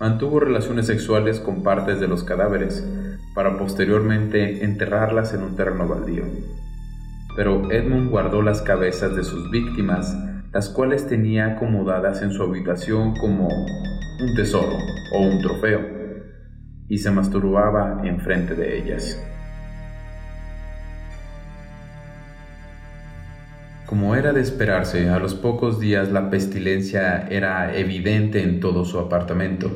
Mantuvo 0.00 0.40
relaciones 0.40 0.88
sexuales 0.88 1.38
con 1.38 1.62
partes 1.62 2.00
de 2.00 2.08
los 2.08 2.24
cadáveres, 2.24 2.84
para 3.36 3.56
posteriormente 3.56 4.64
enterrarlas 4.64 5.32
en 5.32 5.44
un 5.44 5.54
terreno 5.54 5.86
baldío. 5.86 6.24
pero 7.36 7.70
Edmund 7.70 8.10
guardó 8.10 8.42
las 8.42 8.62
cabezas 8.62 9.14
de 9.14 9.22
sus 9.22 9.48
víctimas, 9.52 10.12
las 10.52 10.70
cuales 10.70 11.06
tenía 11.06 11.46
acomodadas 11.46 12.22
en 12.22 12.32
su 12.32 12.42
habitación 12.42 13.14
como 13.16 13.48
un 13.48 14.34
tesoro 14.34 14.78
o 15.14 15.20
un 15.20 15.40
trofeo, 15.40 15.80
y 16.88 16.98
se 16.98 17.10
masturbaba 17.10 18.00
enfrente 18.04 18.54
de 18.54 18.78
ellas. 18.78 19.22
Como 23.84 24.14
era 24.14 24.32
de 24.32 24.40
esperarse, 24.40 25.08
a 25.08 25.18
los 25.18 25.34
pocos 25.34 25.80
días 25.80 26.10
la 26.10 26.28
pestilencia 26.28 27.26
era 27.30 27.74
evidente 27.74 28.42
en 28.42 28.60
todo 28.60 28.84
su 28.84 28.98
apartamento. 28.98 29.70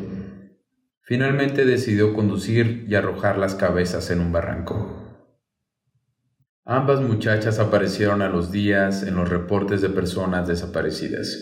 Finalmente 1.00 1.64
decidió 1.64 2.14
conducir 2.14 2.87
y 2.88 2.95
arrojar 2.95 3.38
las 3.38 3.55
cabezas 3.55 4.11
en 4.11 4.21
un 4.21 4.33
barranco. 4.33 5.01
Ambas 6.64 7.00
muchachas 7.00 7.59
aparecieron 7.59 8.23
a 8.23 8.28
los 8.28 8.52
días 8.52 9.02
en 9.02 9.16
los 9.16 9.28
reportes 9.28 9.81
de 9.83 9.88
personas 9.88 10.47
desaparecidas, 10.47 11.37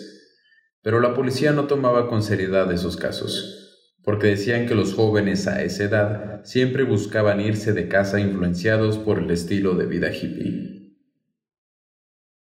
pero 0.82 0.98
la 1.00 1.12
policía 1.12 1.52
no 1.52 1.64
tomaba 1.64 2.08
con 2.08 2.22
seriedad 2.22 2.72
esos 2.72 2.96
casos, 2.96 3.98
porque 4.02 4.28
decían 4.28 4.66
que 4.66 4.74
los 4.74 4.94
jóvenes 4.94 5.46
a 5.46 5.62
esa 5.62 5.84
edad 5.84 6.44
siempre 6.44 6.84
buscaban 6.84 7.38
irse 7.38 7.74
de 7.74 7.86
casa 7.86 8.18
influenciados 8.18 8.96
por 8.96 9.18
el 9.18 9.30
estilo 9.30 9.74
de 9.74 9.84
vida 9.84 10.10
hippie. 10.10 10.96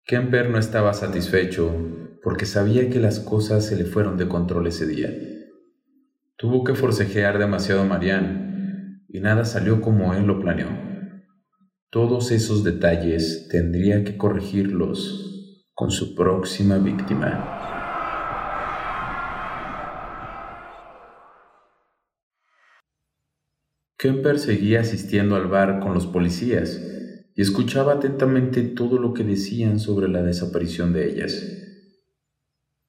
Kemper 0.06 0.50
no 0.50 0.58
estaba 0.58 0.94
satisfecho 0.94 1.70
porque 2.24 2.46
sabía 2.46 2.90
que 2.90 3.02
las 3.02 3.20
cosas 3.20 3.66
se 3.66 3.76
le 3.76 3.84
fueron 3.84 4.16
de 4.16 4.30
control 4.30 4.68
ese 4.68 4.88
día. 4.88 5.10
Tuvo 6.38 6.64
que 6.64 6.76
forcejear 6.76 7.40
demasiado 7.40 7.82
a 7.82 7.86
Marianne 7.86 9.04
y 9.10 9.20
nada 9.20 9.44
salió 9.44 9.82
como 9.82 10.14
él 10.14 10.24
lo 10.24 10.40
planeó. 10.40 10.93
Todos 11.94 12.32
esos 12.32 12.64
detalles 12.64 13.50
tendría 13.50 14.04
que 14.04 14.18
corregirlos 14.18 15.62
con 15.76 15.92
su 15.92 16.16
próxima 16.16 16.80
víctima. 16.80 17.48
Kemper 23.96 24.40
seguía 24.40 24.80
asistiendo 24.80 25.36
al 25.36 25.46
bar 25.46 25.82
con 25.82 25.94
los 25.94 26.08
policías 26.08 26.82
y 27.36 27.44
escuchaba 27.44 27.94
atentamente 27.94 28.64
todo 28.64 28.98
lo 28.98 29.14
que 29.14 29.24
decían 29.24 29.78
sobre 29.78 30.08
la 30.08 30.24
desaparición 30.24 30.94
de 30.94 31.12
ellas. 31.12 31.46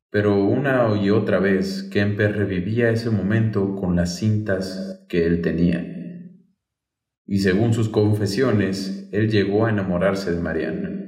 Pero 0.08 0.42
una 0.42 0.98
y 0.98 1.10
otra 1.10 1.40
vez 1.40 1.82
Kemper 1.92 2.38
revivía 2.38 2.88
ese 2.88 3.10
momento 3.10 3.76
con 3.76 3.96
las 3.96 4.16
cintas 4.16 5.04
que 5.10 5.26
él 5.26 5.42
tenía. 5.42 5.93
Y 7.26 7.38
según 7.38 7.72
sus 7.72 7.88
confesiones, 7.88 9.08
él 9.12 9.30
llegó 9.30 9.64
a 9.64 9.70
enamorarse 9.70 10.32
de 10.32 10.40
Mariana. 10.40 11.04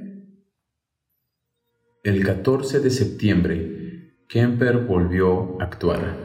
El 2.03 2.25
14 2.25 2.79
de 2.79 2.89
septiembre, 2.89 4.15
Kemper 4.27 4.79
volvió 4.79 5.61
a 5.61 5.65
actuar. 5.65 6.15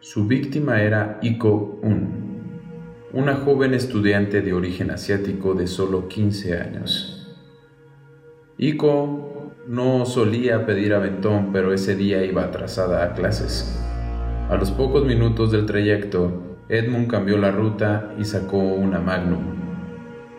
Su 0.00 0.26
víctima 0.26 0.82
era 0.82 1.18
Iko 1.22 1.80
Un, 1.82 2.50
una 3.12 3.36
joven 3.36 3.72
estudiante 3.72 4.42
de 4.42 4.52
origen 4.52 4.90
asiático 4.90 5.54
de 5.54 5.66
solo 5.66 6.08
15 6.08 6.58
años. 6.58 7.36
Iko 8.58 9.54
no 9.66 10.06
solía 10.06 10.66
pedir 10.66 10.94
aventón, 10.94 11.52
pero 11.52 11.72
ese 11.72 11.96
día 11.96 12.24
iba 12.24 12.44
atrasada 12.44 13.04
a 13.04 13.14
clases. 13.14 13.82
A 14.48 14.56
los 14.56 14.70
pocos 14.70 15.04
minutos 15.04 15.50
del 15.50 15.66
trayecto, 15.66 16.45
Edmund 16.68 17.08
cambió 17.08 17.38
la 17.38 17.52
ruta 17.52 18.12
y 18.18 18.24
sacó 18.24 18.58
una 18.58 18.98
Magnum, 18.98 19.54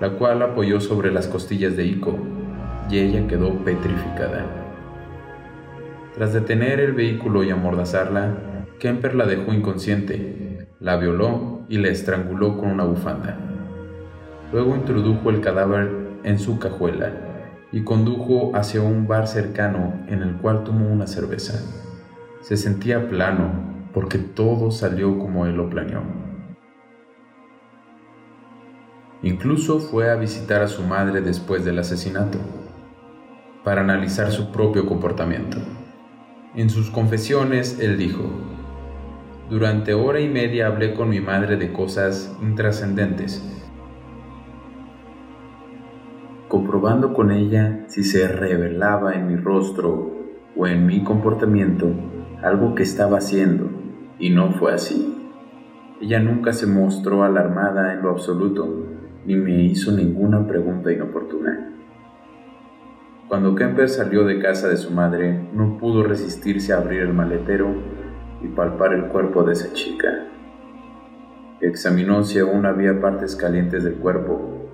la 0.01 0.09
cual 0.09 0.41
apoyó 0.41 0.81
sobre 0.81 1.09
las 1.09 1.27
costillas 1.27 1.77
de 1.77 1.85
Iko, 1.85 2.19
y 2.89 2.99
ella 2.99 3.25
quedó 3.27 3.53
petrificada. 3.63 4.45
Tras 6.15 6.33
detener 6.33 6.81
el 6.81 6.91
vehículo 6.91 7.45
y 7.45 7.49
amordazarla, 7.49 8.65
Kemper 8.77 9.15
la 9.15 9.25
dejó 9.25 9.53
inconsciente, 9.53 10.67
la 10.81 10.97
violó 10.97 11.61
y 11.69 11.77
le 11.77 11.91
estranguló 11.91 12.57
con 12.57 12.71
una 12.71 12.83
bufanda. 12.83 13.37
Luego 14.51 14.75
introdujo 14.75 15.29
el 15.29 15.39
cadáver 15.39 15.89
en 16.23 16.39
su 16.39 16.59
cajuela 16.59 17.13
y 17.71 17.85
condujo 17.85 18.53
hacia 18.53 18.81
un 18.81 19.07
bar 19.07 19.27
cercano 19.27 19.93
en 20.07 20.21
el 20.21 20.35
cual 20.35 20.65
tomó 20.65 20.89
una 20.89 21.07
cerveza. 21.07 21.63
Se 22.41 22.57
sentía 22.57 23.07
plano 23.07 23.76
porque 23.97 24.19
todo 24.19 24.69
salió 24.69 25.17
como 25.17 25.47
él 25.47 25.55
lo 25.55 25.71
planeó. 25.71 26.03
Incluso 29.23 29.79
fue 29.79 30.11
a 30.11 30.15
visitar 30.15 30.61
a 30.61 30.67
su 30.67 30.83
madre 30.83 31.21
después 31.21 31.65
del 31.65 31.79
asesinato 31.79 32.37
para 33.63 33.81
analizar 33.81 34.29
su 34.31 34.51
propio 34.51 34.85
comportamiento. 34.85 35.57
En 36.53 36.69
sus 36.69 36.91
confesiones, 36.91 37.79
él 37.79 37.97
dijo, 37.97 38.21
durante 39.49 39.95
hora 39.95 40.19
y 40.19 40.29
media 40.29 40.67
hablé 40.67 40.93
con 40.93 41.09
mi 41.09 41.19
madre 41.19 41.57
de 41.57 41.73
cosas 41.73 42.37
intrascendentes, 42.39 43.43
comprobando 46.47 47.13
con 47.13 47.31
ella 47.31 47.85
si 47.87 48.03
se 48.03 48.27
revelaba 48.27 49.15
en 49.15 49.25
mi 49.25 49.37
rostro 49.37 50.11
o 50.55 50.67
en 50.67 50.85
mi 50.85 51.03
comportamiento 51.03 51.91
algo 52.43 52.75
que 52.75 52.83
estaba 52.83 53.17
haciendo, 53.17 53.76
y 54.19 54.29
no 54.29 54.51
fue 54.51 54.73
así. 54.73 55.13
Ella 56.01 56.19
nunca 56.19 56.53
se 56.53 56.67
mostró 56.67 57.23
alarmada 57.23 57.93
en 57.93 58.03
lo 58.03 58.11
absoluto, 58.11 58.85
ni 59.25 59.35
me 59.35 59.63
hizo 59.63 59.91
ninguna 59.91 60.47
pregunta 60.47 60.91
inoportuna. 60.91 61.73
Cuando 63.27 63.55
Kemper 63.55 63.89
salió 63.89 64.23
de 64.23 64.39
casa 64.39 64.69
de 64.69 64.77
su 64.77 64.91
madre, 64.91 65.49
no 65.53 65.77
pudo 65.77 66.03
resistirse 66.03 66.71
a 66.71 66.77
abrir 66.77 67.01
el 67.01 67.13
maletero 67.13 67.73
y 68.41 68.47
palpar 68.47 68.93
el 68.93 69.07
cuerpo 69.07 69.43
de 69.43 69.53
esa 69.53 69.73
chica. 69.73 70.27
Examinó 71.59 72.23
si 72.23 72.39
aún 72.39 72.65
había 72.65 73.01
partes 73.01 73.35
calientes 73.35 73.83
del 73.83 73.95
cuerpo. 73.95 74.69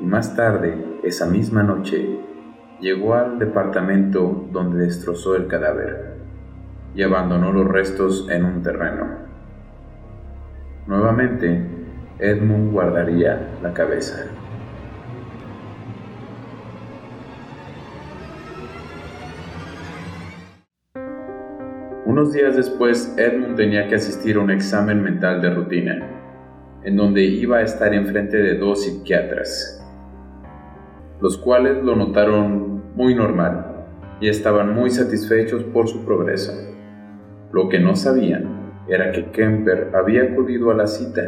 Y 0.00 0.04
más 0.04 0.34
tarde, 0.34 0.98
esa 1.04 1.26
misma 1.26 1.62
noche, 1.62 2.18
llegó 2.80 3.14
al 3.14 3.38
departamento 3.38 4.48
donde 4.50 4.84
destrozó 4.86 5.36
el 5.36 5.46
cadáver 5.46 6.13
y 6.94 7.02
abandonó 7.02 7.52
los 7.52 7.66
restos 7.66 8.28
en 8.30 8.44
un 8.44 8.62
terreno. 8.62 9.06
Nuevamente, 10.86 11.62
Edmund 12.18 12.72
guardaría 12.72 13.48
la 13.62 13.72
cabeza. 13.72 14.26
Unos 22.04 22.32
días 22.32 22.54
después, 22.54 23.14
Edmund 23.16 23.56
tenía 23.56 23.88
que 23.88 23.96
asistir 23.96 24.36
a 24.36 24.40
un 24.40 24.50
examen 24.50 25.02
mental 25.02 25.40
de 25.40 25.50
rutina, 25.50 26.06
en 26.84 26.96
donde 26.96 27.22
iba 27.22 27.56
a 27.58 27.62
estar 27.62 27.92
enfrente 27.94 28.36
de 28.36 28.58
dos 28.58 28.84
psiquiatras, 28.84 29.82
los 31.20 31.38
cuales 31.38 31.82
lo 31.82 31.96
notaron 31.96 32.94
muy 32.94 33.14
normal 33.14 33.86
y 34.20 34.28
estaban 34.28 34.74
muy 34.74 34.90
satisfechos 34.90 35.64
por 35.64 35.88
su 35.88 36.04
progreso. 36.04 36.73
Lo 37.54 37.68
que 37.68 37.78
no 37.78 37.94
sabían 37.94 38.72
era 38.88 39.12
que 39.12 39.26
Kemper 39.26 39.92
había 39.94 40.24
acudido 40.24 40.72
a 40.72 40.74
la 40.74 40.88
cita 40.88 41.22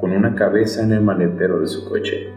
con 0.00 0.12
una 0.12 0.36
cabeza 0.36 0.80
en 0.84 0.92
el 0.92 1.00
maletero 1.00 1.58
de 1.58 1.66
su 1.66 1.88
coche. 1.88 2.28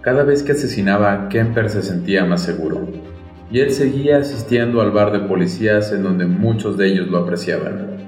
Cada 0.00 0.24
vez 0.24 0.42
que 0.42 0.50
asesinaba, 0.50 1.28
Kemper 1.28 1.70
se 1.70 1.82
sentía 1.82 2.24
más 2.24 2.42
seguro 2.42 2.88
y 3.52 3.60
él 3.60 3.70
seguía 3.70 4.18
asistiendo 4.18 4.80
al 4.80 4.90
bar 4.90 5.12
de 5.12 5.20
policías 5.20 5.92
en 5.92 6.02
donde 6.02 6.26
muchos 6.26 6.76
de 6.76 6.88
ellos 6.88 7.06
lo 7.06 7.18
apreciaban. 7.18 7.98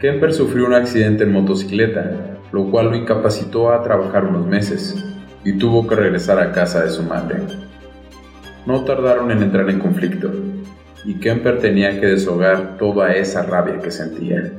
Kemper 0.00 0.32
sufrió 0.32 0.66
un 0.66 0.74
accidente 0.74 1.22
en 1.22 1.32
motocicleta, 1.32 2.40
lo 2.50 2.72
cual 2.72 2.90
lo 2.90 2.96
incapacitó 2.96 3.70
a 3.72 3.84
trabajar 3.84 4.24
unos 4.24 4.48
meses 4.48 4.96
y 5.44 5.58
tuvo 5.58 5.86
que 5.86 5.94
regresar 5.94 6.40
a 6.40 6.50
casa 6.50 6.82
de 6.82 6.90
su 6.90 7.04
madre. 7.04 7.36
No 8.64 8.84
tardaron 8.84 9.30
en 9.30 9.42
entrar 9.42 9.68
en 9.70 9.80
conflicto 9.80 10.30
y 11.04 11.14
Kemper 11.14 11.58
tenía 11.58 11.98
que 11.98 12.06
deshogar 12.06 12.76
toda 12.78 13.12
esa 13.14 13.42
rabia 13.42 13.80
que 13.80 13.90
sentía. 13.90 14.52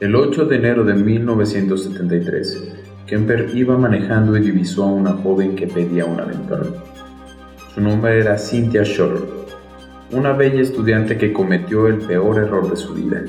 El 0.00 0.16
8 0.16 0.46
de 0.46 0.56
enero 0.56 0.84
de 0.84 0.94
1973, 0.94 2.74
Kemper 3.06 3.50
iba 3.54 3.76
manejando 3.76 4.36
y 4.36 4.40
divisó 4.40 4.84
a 4.84 4.92
una 4.92 5.12
joven 5.12 5.54
que 5.56 5.66
pedía 5.66 6.06
un 6.06 6.20
aventón. 6.20 6.74
Su 7.74 7.80
nombre 7.80 8.18
era 8.18 8.38
Cynthia 8.38 8.82
Shore, 8.82 9.20
una 10.10 10.32
bella 10.32 10.62
estudiante 10.62 11.18
que 11.18 11.32
cometió 11.32 11.86
el 11.86 11.98
peor 11.98 12.38
error 12.38 12.70
de 12.70 12.76
su 12.76 12.94
vida. 12.94 13.22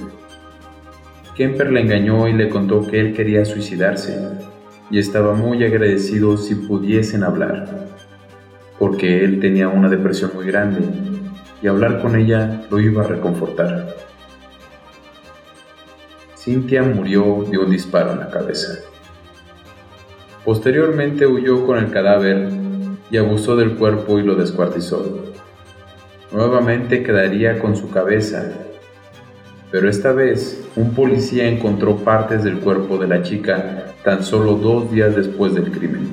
Kemper 1.35 1.71
la 1.71 1.81
engañó 1.81 2.27
y 2.27 2.33
le 2.33 2.47
contó 2.47 2.88
que 2.88 3.01
él 3.01 3.13
quería 3.13 3.43
suicidarse 3.43 4.17
y 4.89 4.99
estaba 4.99 5.33
muy 5.33 5.63
agradecido 5.63 6.37
si 6.37 6.55
pudiesen 6.55 7.23
hablar, 7.23 7.87
porque 8.77 9.23
él 9.23 9.39
tenía 9.39 9.67
una 9.67 9.89
depresión 9.89 10.31
muy 10.35 10.45
grande 10.45 10.81
y 11.61 11.67
hablar 11.67 12.01
con 12.01 12.15
ella 12.15 12.61
lo 12.69 12.79
iba 12.79 13.03
a 13.03 13.07
reconfortar. 13.07 13.95
Cynthia 16.35 16.83
murió 16.83 17.43
de 17.49 17.57
un 17.57 17.71
disparo 17.71 18.11
en 18.11 18.19
la 18.19 18.29
cabeza. 18.29 18.79
Posteriormente 20.43 21.25
huyó 21.25 21.65
con 21.65 21.79
el 21.79 21.89
cadáver 21.89 22.49
y 23.09 23.17
abusó 23.17 23.55
del 23.55 23.75
cuerpo 23.75 24.19
y 24.19 24.23
lo 24.23 24.35
descuartizó. 24.35 25.25
Nuevamente 26.31 27.01
quedaría 27.01 27.57
con 27.57 27.75
su 27.75 27.89
cabeza, 27.89 28.51
pero 29.71 29.89
esta 29.89 30.11
vez 30.11 30.67
un 30.75 30.93
policía 30.93 31.47
encontró 31.47 31.97
partes 31.97 32.43
del 32.43 32.59
cuerpo 32.59 32.97
de 32.99 33.07
la 33.07 33.23
chica 33.23 33.94
tan 34.05 34.23
solo 34.23 34.53
dos 34.53 34.91
días 34.91 35.15
después 35.15 35.55
del 35.55 35.71
crimen. 35.71 36.07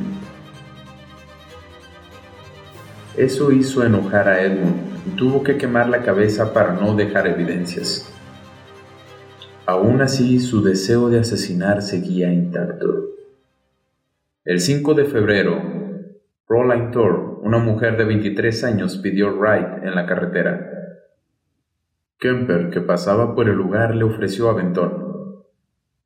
Eso 3.16 3.52
hizo 3.52 3.84
enojar 3.84 4.28
a 4.28 4.42
Edmund 4.42 5.06
y 5.06 5.10
tuvo 5.10 5.42
que 5.42 5.58
quemar 5.58 5.90
la 5.90 6.02
cabeza 6.02 6.54
para 6.54 6.72
no 6.72 6.96
dejar 6.96 7.26
evidencias. 7.26 8.10
Aún 9.66 10.00
así, 10.00 10.40
su 10.40 10.64
deseo 10.64 11.10
de 11.10 11.20
asesinar 11.20 11.82
seguía 11.82 12.32
intacto. 12.32 13.10
El 14.44 14.60
5 14.60 14.94
de 14.94 15.04
febrero, 15.04 15.62
Roland 16.48 16.92
Thor, 16.92 17.40
una 17.42 17.58
mujer 17.58 17.98
de 17.98 18.04
23 18.04 18.64
años, 18.64 18.96
pidió 18.96 19.30
ride 19.30 19.86
en 19.86 19.94
la 19.94 20.06
carretera. 20.06 20.98
Kemper, 22.18 22.70
que 22.70 22.80
pasaba 22.80 23.34
por 23.34 23.50
el 23.50 23.54
lugar, 23.54 23.94
le 23.94 24.04
ofreció 24.04 24.48
aventón. 24.48 25.11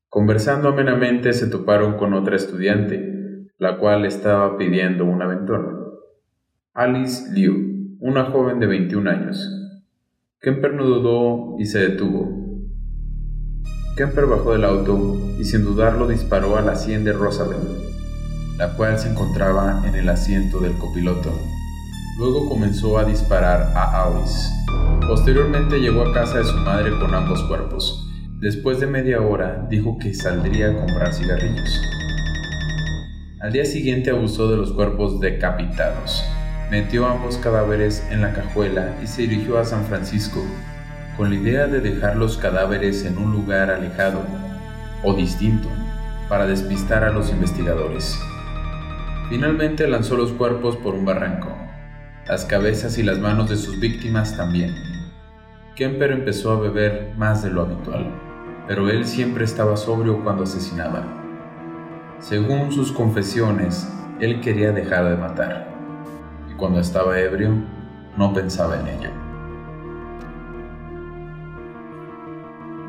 Conversando 0.08 0.68
amenamente 0.68 1.32
se 1.32 1.48
toparon 1.48 1.96
con 1.96 2.14
otra 2.14 2.36
estudiante, 2.36 3.48
la 3.58 3.78
cual 3.78 4.04
estaba 4.04 4.56
pidiendo 4.56 5.04
un 5.04 5.22
aventón. 5.22 5.76
Alice 6.74 7.32
Liu, 7.32 7.96
una 8.00 8.24
joven 8.26 8.60
de 8.60 8.66
21 8.66 9.10
años. 9.10 9.52
Kemper 10.40 10.74
no 10.74 10.84
dudó 10.84 11.56
y 11.58 11.66
se 11.66 11.78
detuvo. 11.78 12.28
Kemper 13.96 14.26
bajó 14.26 14.52
del 14.52 14.64
auto 14.64 15.16
y 15.38 15.44
sin 15.44 15.64
dudarlo 15.64 16.06
disparó 16.06 16.56
a 16.56 16.60
la 16.60 16.76
sien 16.76 17.04
de 17.04 17.12
Rosalind 17.12 17.86
la 18.58 18.72
cual 18.74 18.98
se 18.98 19.10
encontraba 19.10 19.82
en 19.86 19.94
el 19.94 20.08
asiento 20.08 20.60
del 20.60 20.76
copiloto. 20.78 21.30
Luego 22.18 22.48
comenzó 22.48 22.98
a 22.98 23.04
disparar 23.04 23.72
a 23.74 24.04
Alice. 24.04 24.50
Posteriormente 25.06 25.78
llegó 25.78 26.02
a 26.02 26.12
casa 26.12 26.38
de 26.38 26.44
su 26.44 26.56
madre 26.58 26.90
con 26.98 27.14
ambos 27.14 27.42
cuerpos. 27.44 28.05
Después 28.40 28.80
de 28.80 28.86
media 28.86 29.22
hora 29.22 29.66
dijo 29.70 29.96
que 29.98 30.12
saldría 30.12 30.68
a 30.68 30.76
comprar 30.76 31.14
cigarrillos. 31.14 31.80
Al 33.40 33.50
día 33.50 33.64
siguiente 33.64 34.10
abusó 34.10 34.50
de 34.50 34.58
los 34.58 34.72
cuerpos 34.72 35.20
decapitados. 35.20 36.22
Metió 36.70 37.06
ambos 37.06 37.38
cadáveres 37.38 38.06
en 38.10 38.20
la 38.20 38.34
cajuela 38.34 38.94
y 39.02 39.06
se 39.06 39.22
dirigió 39.22 39.58
a 39.58 39.64
San 39.64 39.86
Francisco, 39.86 40.44
con 41.16 41.30
la 41.30 41.36
idea 41.36 41.66
de 41.66 41.80
dejar 41.80 42.16
los 42.16 42.36
cadáveres 42.36 43.06
en 43.06 43.16
un 43.16 43.32
lugar 43.32 43.70
alejado 43.70 44.20
o 45.02 45.14
distinto 45.14 45.68
para 46.28 46.46
despistar 46.46 47.04
a 47.04 47.12
los 47.12 47.30
investigadores. 47.30 48.18
Finalmente 49.30 49.88
lanzó 49.88 50.14
los 50.14 50.32
cuerpos 50.32 50.76
por 50.76 50.94
un 50.94 51.06
barranco, 51.06 51.56
las 52.28 52.44
cabezas 52.44 52.98
y 52.98 53.02
las 53.02 53.18
manos 53.18 53.48
de 53.48 53.56
sus 53.56 53.80
víctimas 53.80 54.36
también. 54.36 54.74
Kemper 55.74 56.10
empezó 56.10 56.52
a 56.52 56.60
beber 56.60 57.14
más 57.16 57.42
de 57.42 57.50
lo 57.50 57.62
habitual, 57.62 58.25
pero 58.66 58.88
él 58.88 59.06
siempre 59.06 59.44
estaba 59.44 59.76
sobrio 59.76 60.22
cuando 60.22 60.44
asesinaba. 60.44 61.04
Según 62.18 62.72
sus 62.72 62.92
confesiones, 62.92 63.88
él 64.20 64.40
quería 64.40 64.72
dejar 64.72 65.08
de 65.10 65.16
matar, 65.16 65.68
y 66.50 66.54
cuando 66.54 66.80
estaba 66.80 67.20
ebrio, 67.20 67.50
no 68.16 68.32
pensaba 68.32 68.80
en 68.80 68.88
ello. 68.88 69.10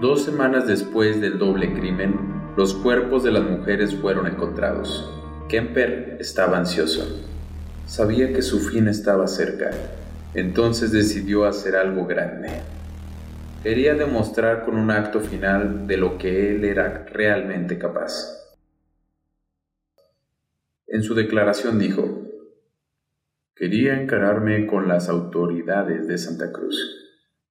Dos 0.01 0.23
semanas 0.23 0.67
después 0.67 1.19
del 1.19 1.37
doble 1.37 1.73
crimen, 1.73 2.15
los 2.55 2.73
cuerpos 2.73 3.23
de 3.23 3.31
las 3.31 3.43
mujeres 3.43 3.95
fueron 3.95 4.27
encontrados. 4.27 5.11
Kemper 5.49 6.17
estaba 6.19 6.57
ansioso. 6.57 7.23
Sabía 7.85 8.33
que 8.33 8.41
su 8.41 8.59
fin 8.59 8.87
estaba 8.87 9.27
cerca, 9.27 9.71
entonces 10.33 10.91
decidió 10.91 11.45
hacer 11.45 11.75
algo 11.75 12.05
grande. 12.05 12.49
Quería 13.63 13.95
demostrar 13.95 14.63
con 14.63 14.77
un 14.77 14.91
acto 14.91 15.19
final 15.19 15.87
de 15.87 15.97
lo 15.97 16.17
que 16.17 16.51
él 16.51 16.63
era 16.63 17.05
realmente 17.05 17.77
capaz. 17.79 18.37
En 20.85 21.01
su 21.01 21.15
declaración 21.15 21.79
dijo, 21.79 22.23
Quería 23.55 23.99
encararme 23.99 24.67
con 24.67 24.87
las 24.87 25.09
autoridades 25.09 26.07
de 26.07 26.19
Santa 26.19 26.51
Cruz, 26.51 26.77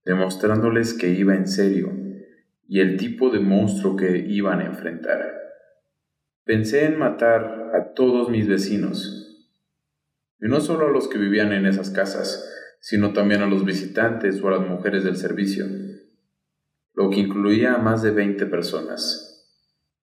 demostrándoles 0.05 0.95
que 0.95 1.09
iba 1.11 1.35
en 1.35 1.49
serio 1.49 1.92
y 2.69 2.81
el 2.81 2.97
tipo 2.97 3.31
de 3.31 3.40
monstruo 3.40 3.97
que 3.97 4.19
iban 4.19 4.61
a 4.61 4.66
enfrentar. 4.66 5.37
Pensé 6.45 6.85
en 6.85 6.99
matar 6.99 7.73
a 7.75 7.92
todos 7.95 8.31
mis 8.31 8.47
vecinos, 8.47 9.45
y 10.40 10.47
no 10.47 10.61
solo 10.61 10.87
a 10.87 10.90
los 10.90 11.09
que 11.09 11.19
vivían 11.19 11.53
en 11.53 11.66
esas 11.66 11.90
casas, 11.90 12.49
sino 12.81 13.12
también 13.12 13.42
a 13.42 13.47
los 13.47 13.64
visitantes 13.64 14.40
o 14.40 14.49
a 14.49 14.53
las 14.53 14.61
mujeres 14.61 15.03
del 15.03 15.16
servicio, 15.16 15.66
lo 16.96 17.09
que 17.11 17.20
incluía 17.20 17.74
a 17.74 17.78
más 17.78 18.02
de 18.02 18.11
20 18.11 18.46
personas. 18.46 19.46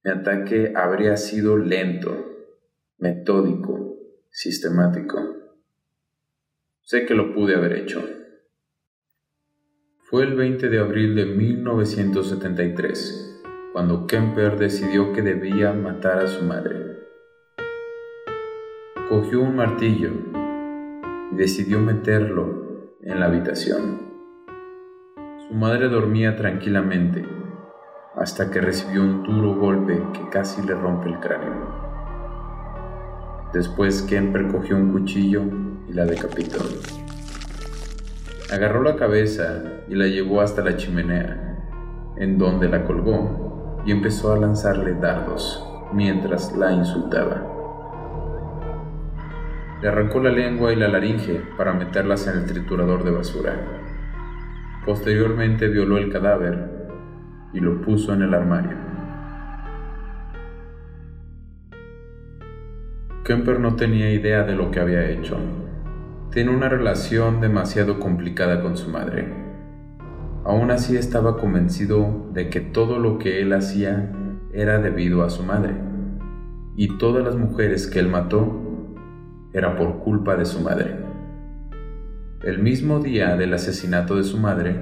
Mi 0.04 0.12
ataque 0.12 0.74
habría 0.76 1.18
sido 1.18 1.58
lento, 1.58 2.16
metódico, 3.00 3.98
sistemático. 4.30 5.20
Sé 6.82 7.08
que 7.08 7.16
lo 7.16 7.34
pude 7.34 7.56
haber 7.56 7.74
hecho. 7.74 8.00
Fue 10.04 10.24
el 10.24 10.36
20 10.36 10.70
de 10.70 10.80
abril 10.80 11.16
de 11.16 11.26
1973 11.26 13.42
cuando 13.74 14.06
Kemper 14.06 14.60
decidió 14.60 15.14
que 15.14 15.24
debía 15.24 15.74
matar 15.74 16.20
a 16.20 16.28
su 16.28 16.46
madre. 16.46 16.78
Cogió 19.10 19.42
un 19.42 19.56
martillo 19.56 20.12
y 21.32 21.36
decidió 21.38 21.80
meterlo 21.80 22.94
en 23.02 23.20
la 23.20 23.26
habitación. 23.26 24.13
Su 25.54 25.60
madre 25.60 25.88
dormía 25.88 26.36
tranquilamente 26.36 27.24
hasta 28.16 28.50
que 28.50 28.60
recibió 28.60 29.04
un 29.04 29.22
duro 29.22 29.54
golpe 29.54 30.02
que 30.12 30.28
casi 30.30 30.64
le 30.64 30.74
rompe 30.74 31.10
el 31.10 31.20
cráneo. 31.20 31.68
Después 33.54 34.02
Kemper 34.02 34.48
cogió 34.48 34.76
un 34.76 34.92
cuchillo 34.92 35.44
y 35.88 35.94
la 35.94 36.06
decapitó. 36.06 36.58
Agarró 38.52 38.82
la 38.82 38.96
cabeza 38.96 39.62
y 39.88 39.94
la 39.94 40.08
llevó 40.08 40.42
hasta 40.42 40.64
la 40.64 40.76
chimenea, 40.76 41.60
en 42.18 42.40
donde 42.40 42.68
la 42.68 42.84
colgó 42.84 43.84
y 43.86 43.92
empezó 43.92 44.34
a 44.34 44.40
lanzarle 44.40 44.96
dardos 44.96 45.64
mientras 45.94 46.58
la 46.58 46.72
insultaba. 46.72 47.44
Le 49.84 49.88
arrancó 49.88 50.20
la 50.20 50.32
lengua 50.32 50.74
y 50.74 50.78
la 50.78 50.88
laringe 50.88 51.44
para 51.56 51.74
meterlas 51.74 52.26
en 52.26 52.40
el 52.40 52.46
triturador 52.48 53.04
de 53.04 53.12
basura. 53.12 53.83
Posteriormente 54.86 55.68
violó 55.68 55.98
el 55.98 56.12
cadáver 56.12 56.88
y 57.54 57.60
lo 57.60 57.82
puso 57.82 58.14
en 58.14 58.24
el 58.24 58.34
armario. 58.34 58.78
Kemper 63.24 63.60
no 63.60 63.76
tenía 63.76 64.12
idea 64.12 64.44
de 64.44 64.56
lo 64.56 64.72
que 64.72 64.80
había 64.80 65.10
hecho. 65.10 65.38
Tiene 66.32 66.52
una 66.52 66.68
relación 66.68 67.40
demasiado 67.40 68.00
complicada 68.00 68.62
con 68.62 68.76
su 68.76 68.90
madre 68.90 69.44
Aún 70.46 70.72
así 70.72 70.98
estaba 70.98 71.38
convencido 71.38 72.30
de 72.34 72.50
que 72.50 72.60
todo 72.60 73.00
lo 73.00 73.18
que 73.18 73.42
él 73.42 73.54
hacía 73.54 74.12
era 74.52 74.80
debido 74.80 75.24
a 75.24 75.30
su 75.30 75.42
madre, 75.42 75.74
y 76.76 76.98
todas 76.98 77.24
las 77.24 77.38
mujeres 77.38 77.88
que 77.88 78.00
él 78.00 78.10
mató 78.10 78.62
era 79.54 79.78
por 79.78 80.00
culpa 80.00 80.36
de 80.36 80.46
su 80.46 80.60
madre. 80.60 81.03
El 82.44 82.60
mismo 82.60 83.00
día 83.00 83.38
del 83.38 83.54
asesinato 83.54 84.18
de 84.18 84.24
su 84.24 84.38
madre, 84.38 84.76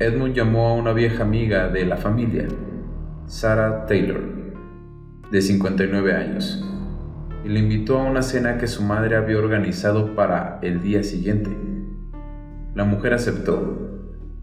Edmund 0.00 0.34
llamó 0.34 0.66
a 0.66 0.74
una 0.74 0.92
vieja 0.92 1.22
amiga 1.22 1.68
de 1.68 1.86
la 1.86 1.96
familia, 1.96 2.48
Sarah 3.26 3.86
Taylor, 3.86 4.20
de 5.30 5.40
59 5.40 6.12
años, 6.12 6.68
y 7.44 7.50
le 7.50 7.60
invitó 7.60 8.00
a 8.00 8.02
una 8.02 8.22
cena 8.22 8.58
que 8.58 8.66
su 8.66 8.82
madre 8.82 9.14
había 9.14 9.38
organizado 9.38 10.16
para 10.16 10.58
el 10.60 10.82
día 10.82 11.04
siguiente. 11.04 11.56
La 12.74 12.82
mujer 12.82 13.14
aceptó 13.14 13.78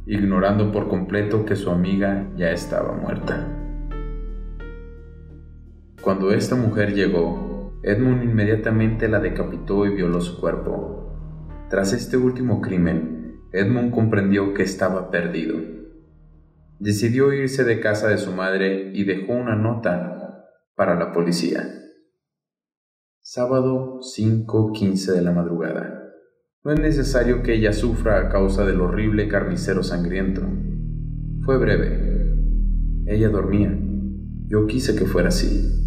ignorando 0.06 0.72
por 0.72 0.88
completo 0.88 1.44
que 1.46 1.58
su 1.58 1.70
amiga 1.72 2.30
ya 2.38 2.52
estaba 2.52 2.94
muerta. 2.94 3.50
Cuando 6.02 6.32
esta 6.32 6.56
mujer 6.56 6.94
llegó, 6.94 7.74
Edmund 7.84 8.24
inmediatamente 8.24 9.10
la 9.10 9.20
decapitó 9.20 9.86
y 9.86 9.94
violó 9.94 10.22
su 10.22 10.40
cuerpo. 10.40 11.05
Tras 11.70 11.94
este 11.94 12.16
último 12.16 12.62
crimen, 12.62 13.40
Edmund 13.52 13.92
comprendió 13.92 14.54
que 14.54 14.62
estaba 14.62 15.10
perdido. 15.10 15.58
Decidió 16.80 17.34
irse 17.34 17.64
de 17.64 17.80
casa 17.80 18.08
de 18.08 18.20
su 18.20 18.32
madre 18.32 18.92
y 18.94 19.04
dejó 19.04 19.34
una 19.34 19.56
nota 19.56 20.46
para 20.76 20.96
la 20.96 21.12
policía. 21.12 21.64
Sábado 23.22 24.00
5.15 24.02 25.14
de 25.14 25.22
la 25.24 25.32
madrugada. 25.32 26.04
No 26.64 26.72
es 26.72 26.80
necesario 26.80 27.42
que 27.42 27.56
ella 27.56 27.74
sufra 27.74 28.20
a 28.20 28.30
causa 28.30 28.64
del 28.66 28.82
horrible 28.82 29.28
carnicero 29.28 29.82
sangriento. 29.82 30.42
Fue 31.46 31.58
breve. 31.58 32.34
Ella 33.08 33.30
dormía. 33.30 33.76
Yo 34.48 34.68
quise 34.68 34.96
que 34.96 35.06
fuera 35.06 35.30
así. 35.30 35.85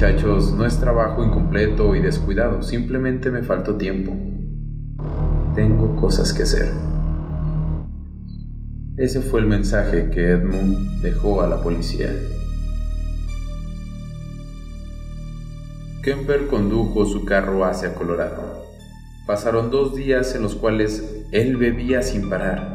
Muchachos, 0.00 0.54
no 0.54 0.64
es 0.64 0.80
trabajo 0.80 1.22
incompleto 1.22 1.94
y 1.94 2.00
descuidado, 2.00 2.62
simplemente 2.62 3.30
me 3.30 3.42
faltó 3.42 3.76
tiempo. 3.76 4.16
Tengo 5.54 5.94
cosas 5.96 6.32
que 6.32 6.44
hacer. 6.44 6.72
Ese 8.96 9.20
fue 9.20 9.40
el 9.40 9.46
mensaje 9.46 10.08
que 10.08 10.30
Edmund 10.30 11.02
dejó 11.02 11.42
a 11.42 11.48
la 11.48 11.62
policía. 11.62 12.08
Kemper 16.02 16.46
condujo 16.46 17.04
su 17.04 17.26
carro 17.26 17.66
hacia 17.66 17.94
Colorado. 17.94 18.64
Pasaron 19.26 19.70
dos 19.70 19.94
días 19.94 20.34
en 20.34 20.40
los 20.40 20.54
cuales 20.54 21.26
él 21.30 21.58
bebía 21.58 22.00
sin 22.00 22.30
parar, 22.30 22.72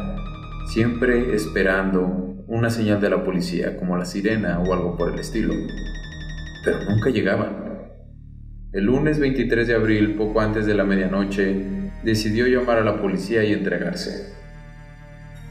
siempre 0.71 1.33
esperando 1.33 2.45
una 2.45 2.69
señal 2.69 3.01
de 3.01 3.09
la 3.09 3.23
policía, 3.23 3.77
como 3.77 3.97
la 3.97 4.05
sirena 4.05 4.59
o 4.59 4.71
algo 4.71 4.95
por 4.95 5.11
el 5.11 5.17
estilo. 5.17 5.55
Pero 6.65 6.79
nunca 6.89 7.11
llegaban. 7.11 7.65
El 8.73 8.85
lunes 8.85 9.19
23 9.19 9.67
de 9.67 9.75
abril, 9.75 10.15
poco 10.15 10.41
antes 10.41 10.65
de 10.65 10.73
la 10.73 10.83
medianoche, 10.83 11.63
decidió 12.03 12.47
llamar 12.47 12.79
a 12.79 12.83
la 12.83 12.99
policía 12.99 13.43
y 13.43 13.53
entregarse. 13.53 14.33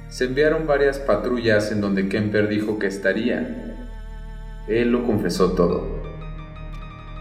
Se 0.09 0.25
enviaron 0.25 0.67
varias 0.67 0.99
patrullas 0.99 1.73
en 1.73 1.81
donde 1.81 2.09
Kemper 2.09 2.49
dijo 2.49 2.79
que 2.79 2.89
estaría. 2.89 3.77
Él 4.69 4.91
lo 4.91 5.05
confesó 5.05 5.53
todo. 5.53 6.03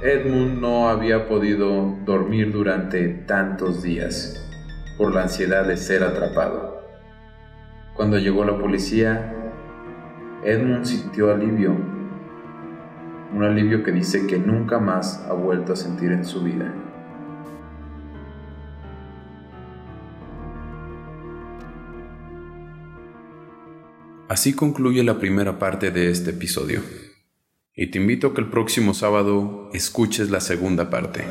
Edmund 0.04 0.60
no 0.60 0.90
había 0.90 1.28
podido 1.28 1.98
dormir 2.04 2.52
durante 2.52 3.08
tantos 3.08 3.82
días 3.82 4.46
por 4.98 5.14
la 5.14 5.24
ansiedad 5.24 5.66
de 5.66 5.78
ser 5.78 6.04
atrapado. 6.04 6.82
Cuando 7.96 8.18
llegó 8.18 8.44
la 8.44 8.58
policía, 8.58 9.34
Edmund 10.44 10.84
sintió 10.84 11.32
alivio, 11.32 11.93
un 13.34 13.44
alivio 13.44 13.84
que 13.84 13.92
dice 13.92 14.28
que 14.28 14.38
nunca 14.38 14.80
más 14.80 15.26
ha 15.28 15.34
vuelto 15.34 15.74
a 15.74 15.76
sentir 15.76 16.12
en 16.12 16.24
su 16.24 16.44
vida. 16.44 16.74
Así 24.30 24.54
concluye 24.54 25.04
la 25.04 25.20
primera 25.20 25.60
parte 25.60 25.92
de 25.92 26.10
este 26.10 26.32
episodio. 26.32 26.82
Y 27.76 27.88
te 27.92 28.00
invito 28.00 28.28
a 28.28 28.34
que 28.34 28.42
el 28.42 28.50
próximo 28.50 28.94
sábado 28.94 29.70
escuches 29.74 30.30
la 30.30 30.40
segunda 30.40 30.90
parte, 30.90 31.24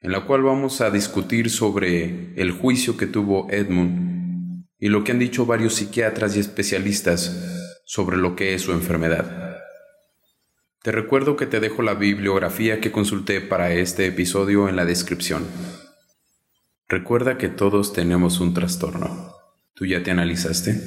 en 0.00 0.12
la 0.12 0.26
cual 0.26 0.42
vamos 0.42 0.80
a 0.80 0.90
discutir 0.90 1.48
sobre 1.48 2.34
el 2.34 2.50
juicio 2.50 2.96
que 2.96 3.06
tuvo 3.06 3.48
Edmund 3.50 4.64
y 4.78 4.88
lo 4.88 5.04
que 5.04 5.12
han 5.12 5.18
dicho 5.18 5.46
varios 5.46 5.74
psiquiatras 5.74 6.36
y 6.36 6.40
especialistas 6.40 7.82
sobre 7.84 8.16
lo 8.16 8.34
que 8.34 8.54
es 8.54 8.62
su 8.62 8.72
enfermedad. 8.72 9.45
Te 10.86 10.92
recuerdo 10.92 11.34
que 11.34 11.46
te 11.46 11.58
dejo 11.58 11.82
la 11.82 11.94
bibliografía 11.94 12.80
que 12.80 12.92
consulté 12.92 13.40
para 13.40 13.72
este 13.72 14.06
episodio 14.06 14.68
en 14.68 14.76
la 14.76 14.84
descripción. 14.84 15.44
Recuerda 16.86 17.38
que 17.38 17.48
todos 17.48 17.92
tenemos 17.92 18.38
un 18.38 18.54
trastorno. 18.54 19.32
¿Tú 19.74 19.84
ya 19.84 20.04
te 20.04 20.12
analizaste? 20.12 20.80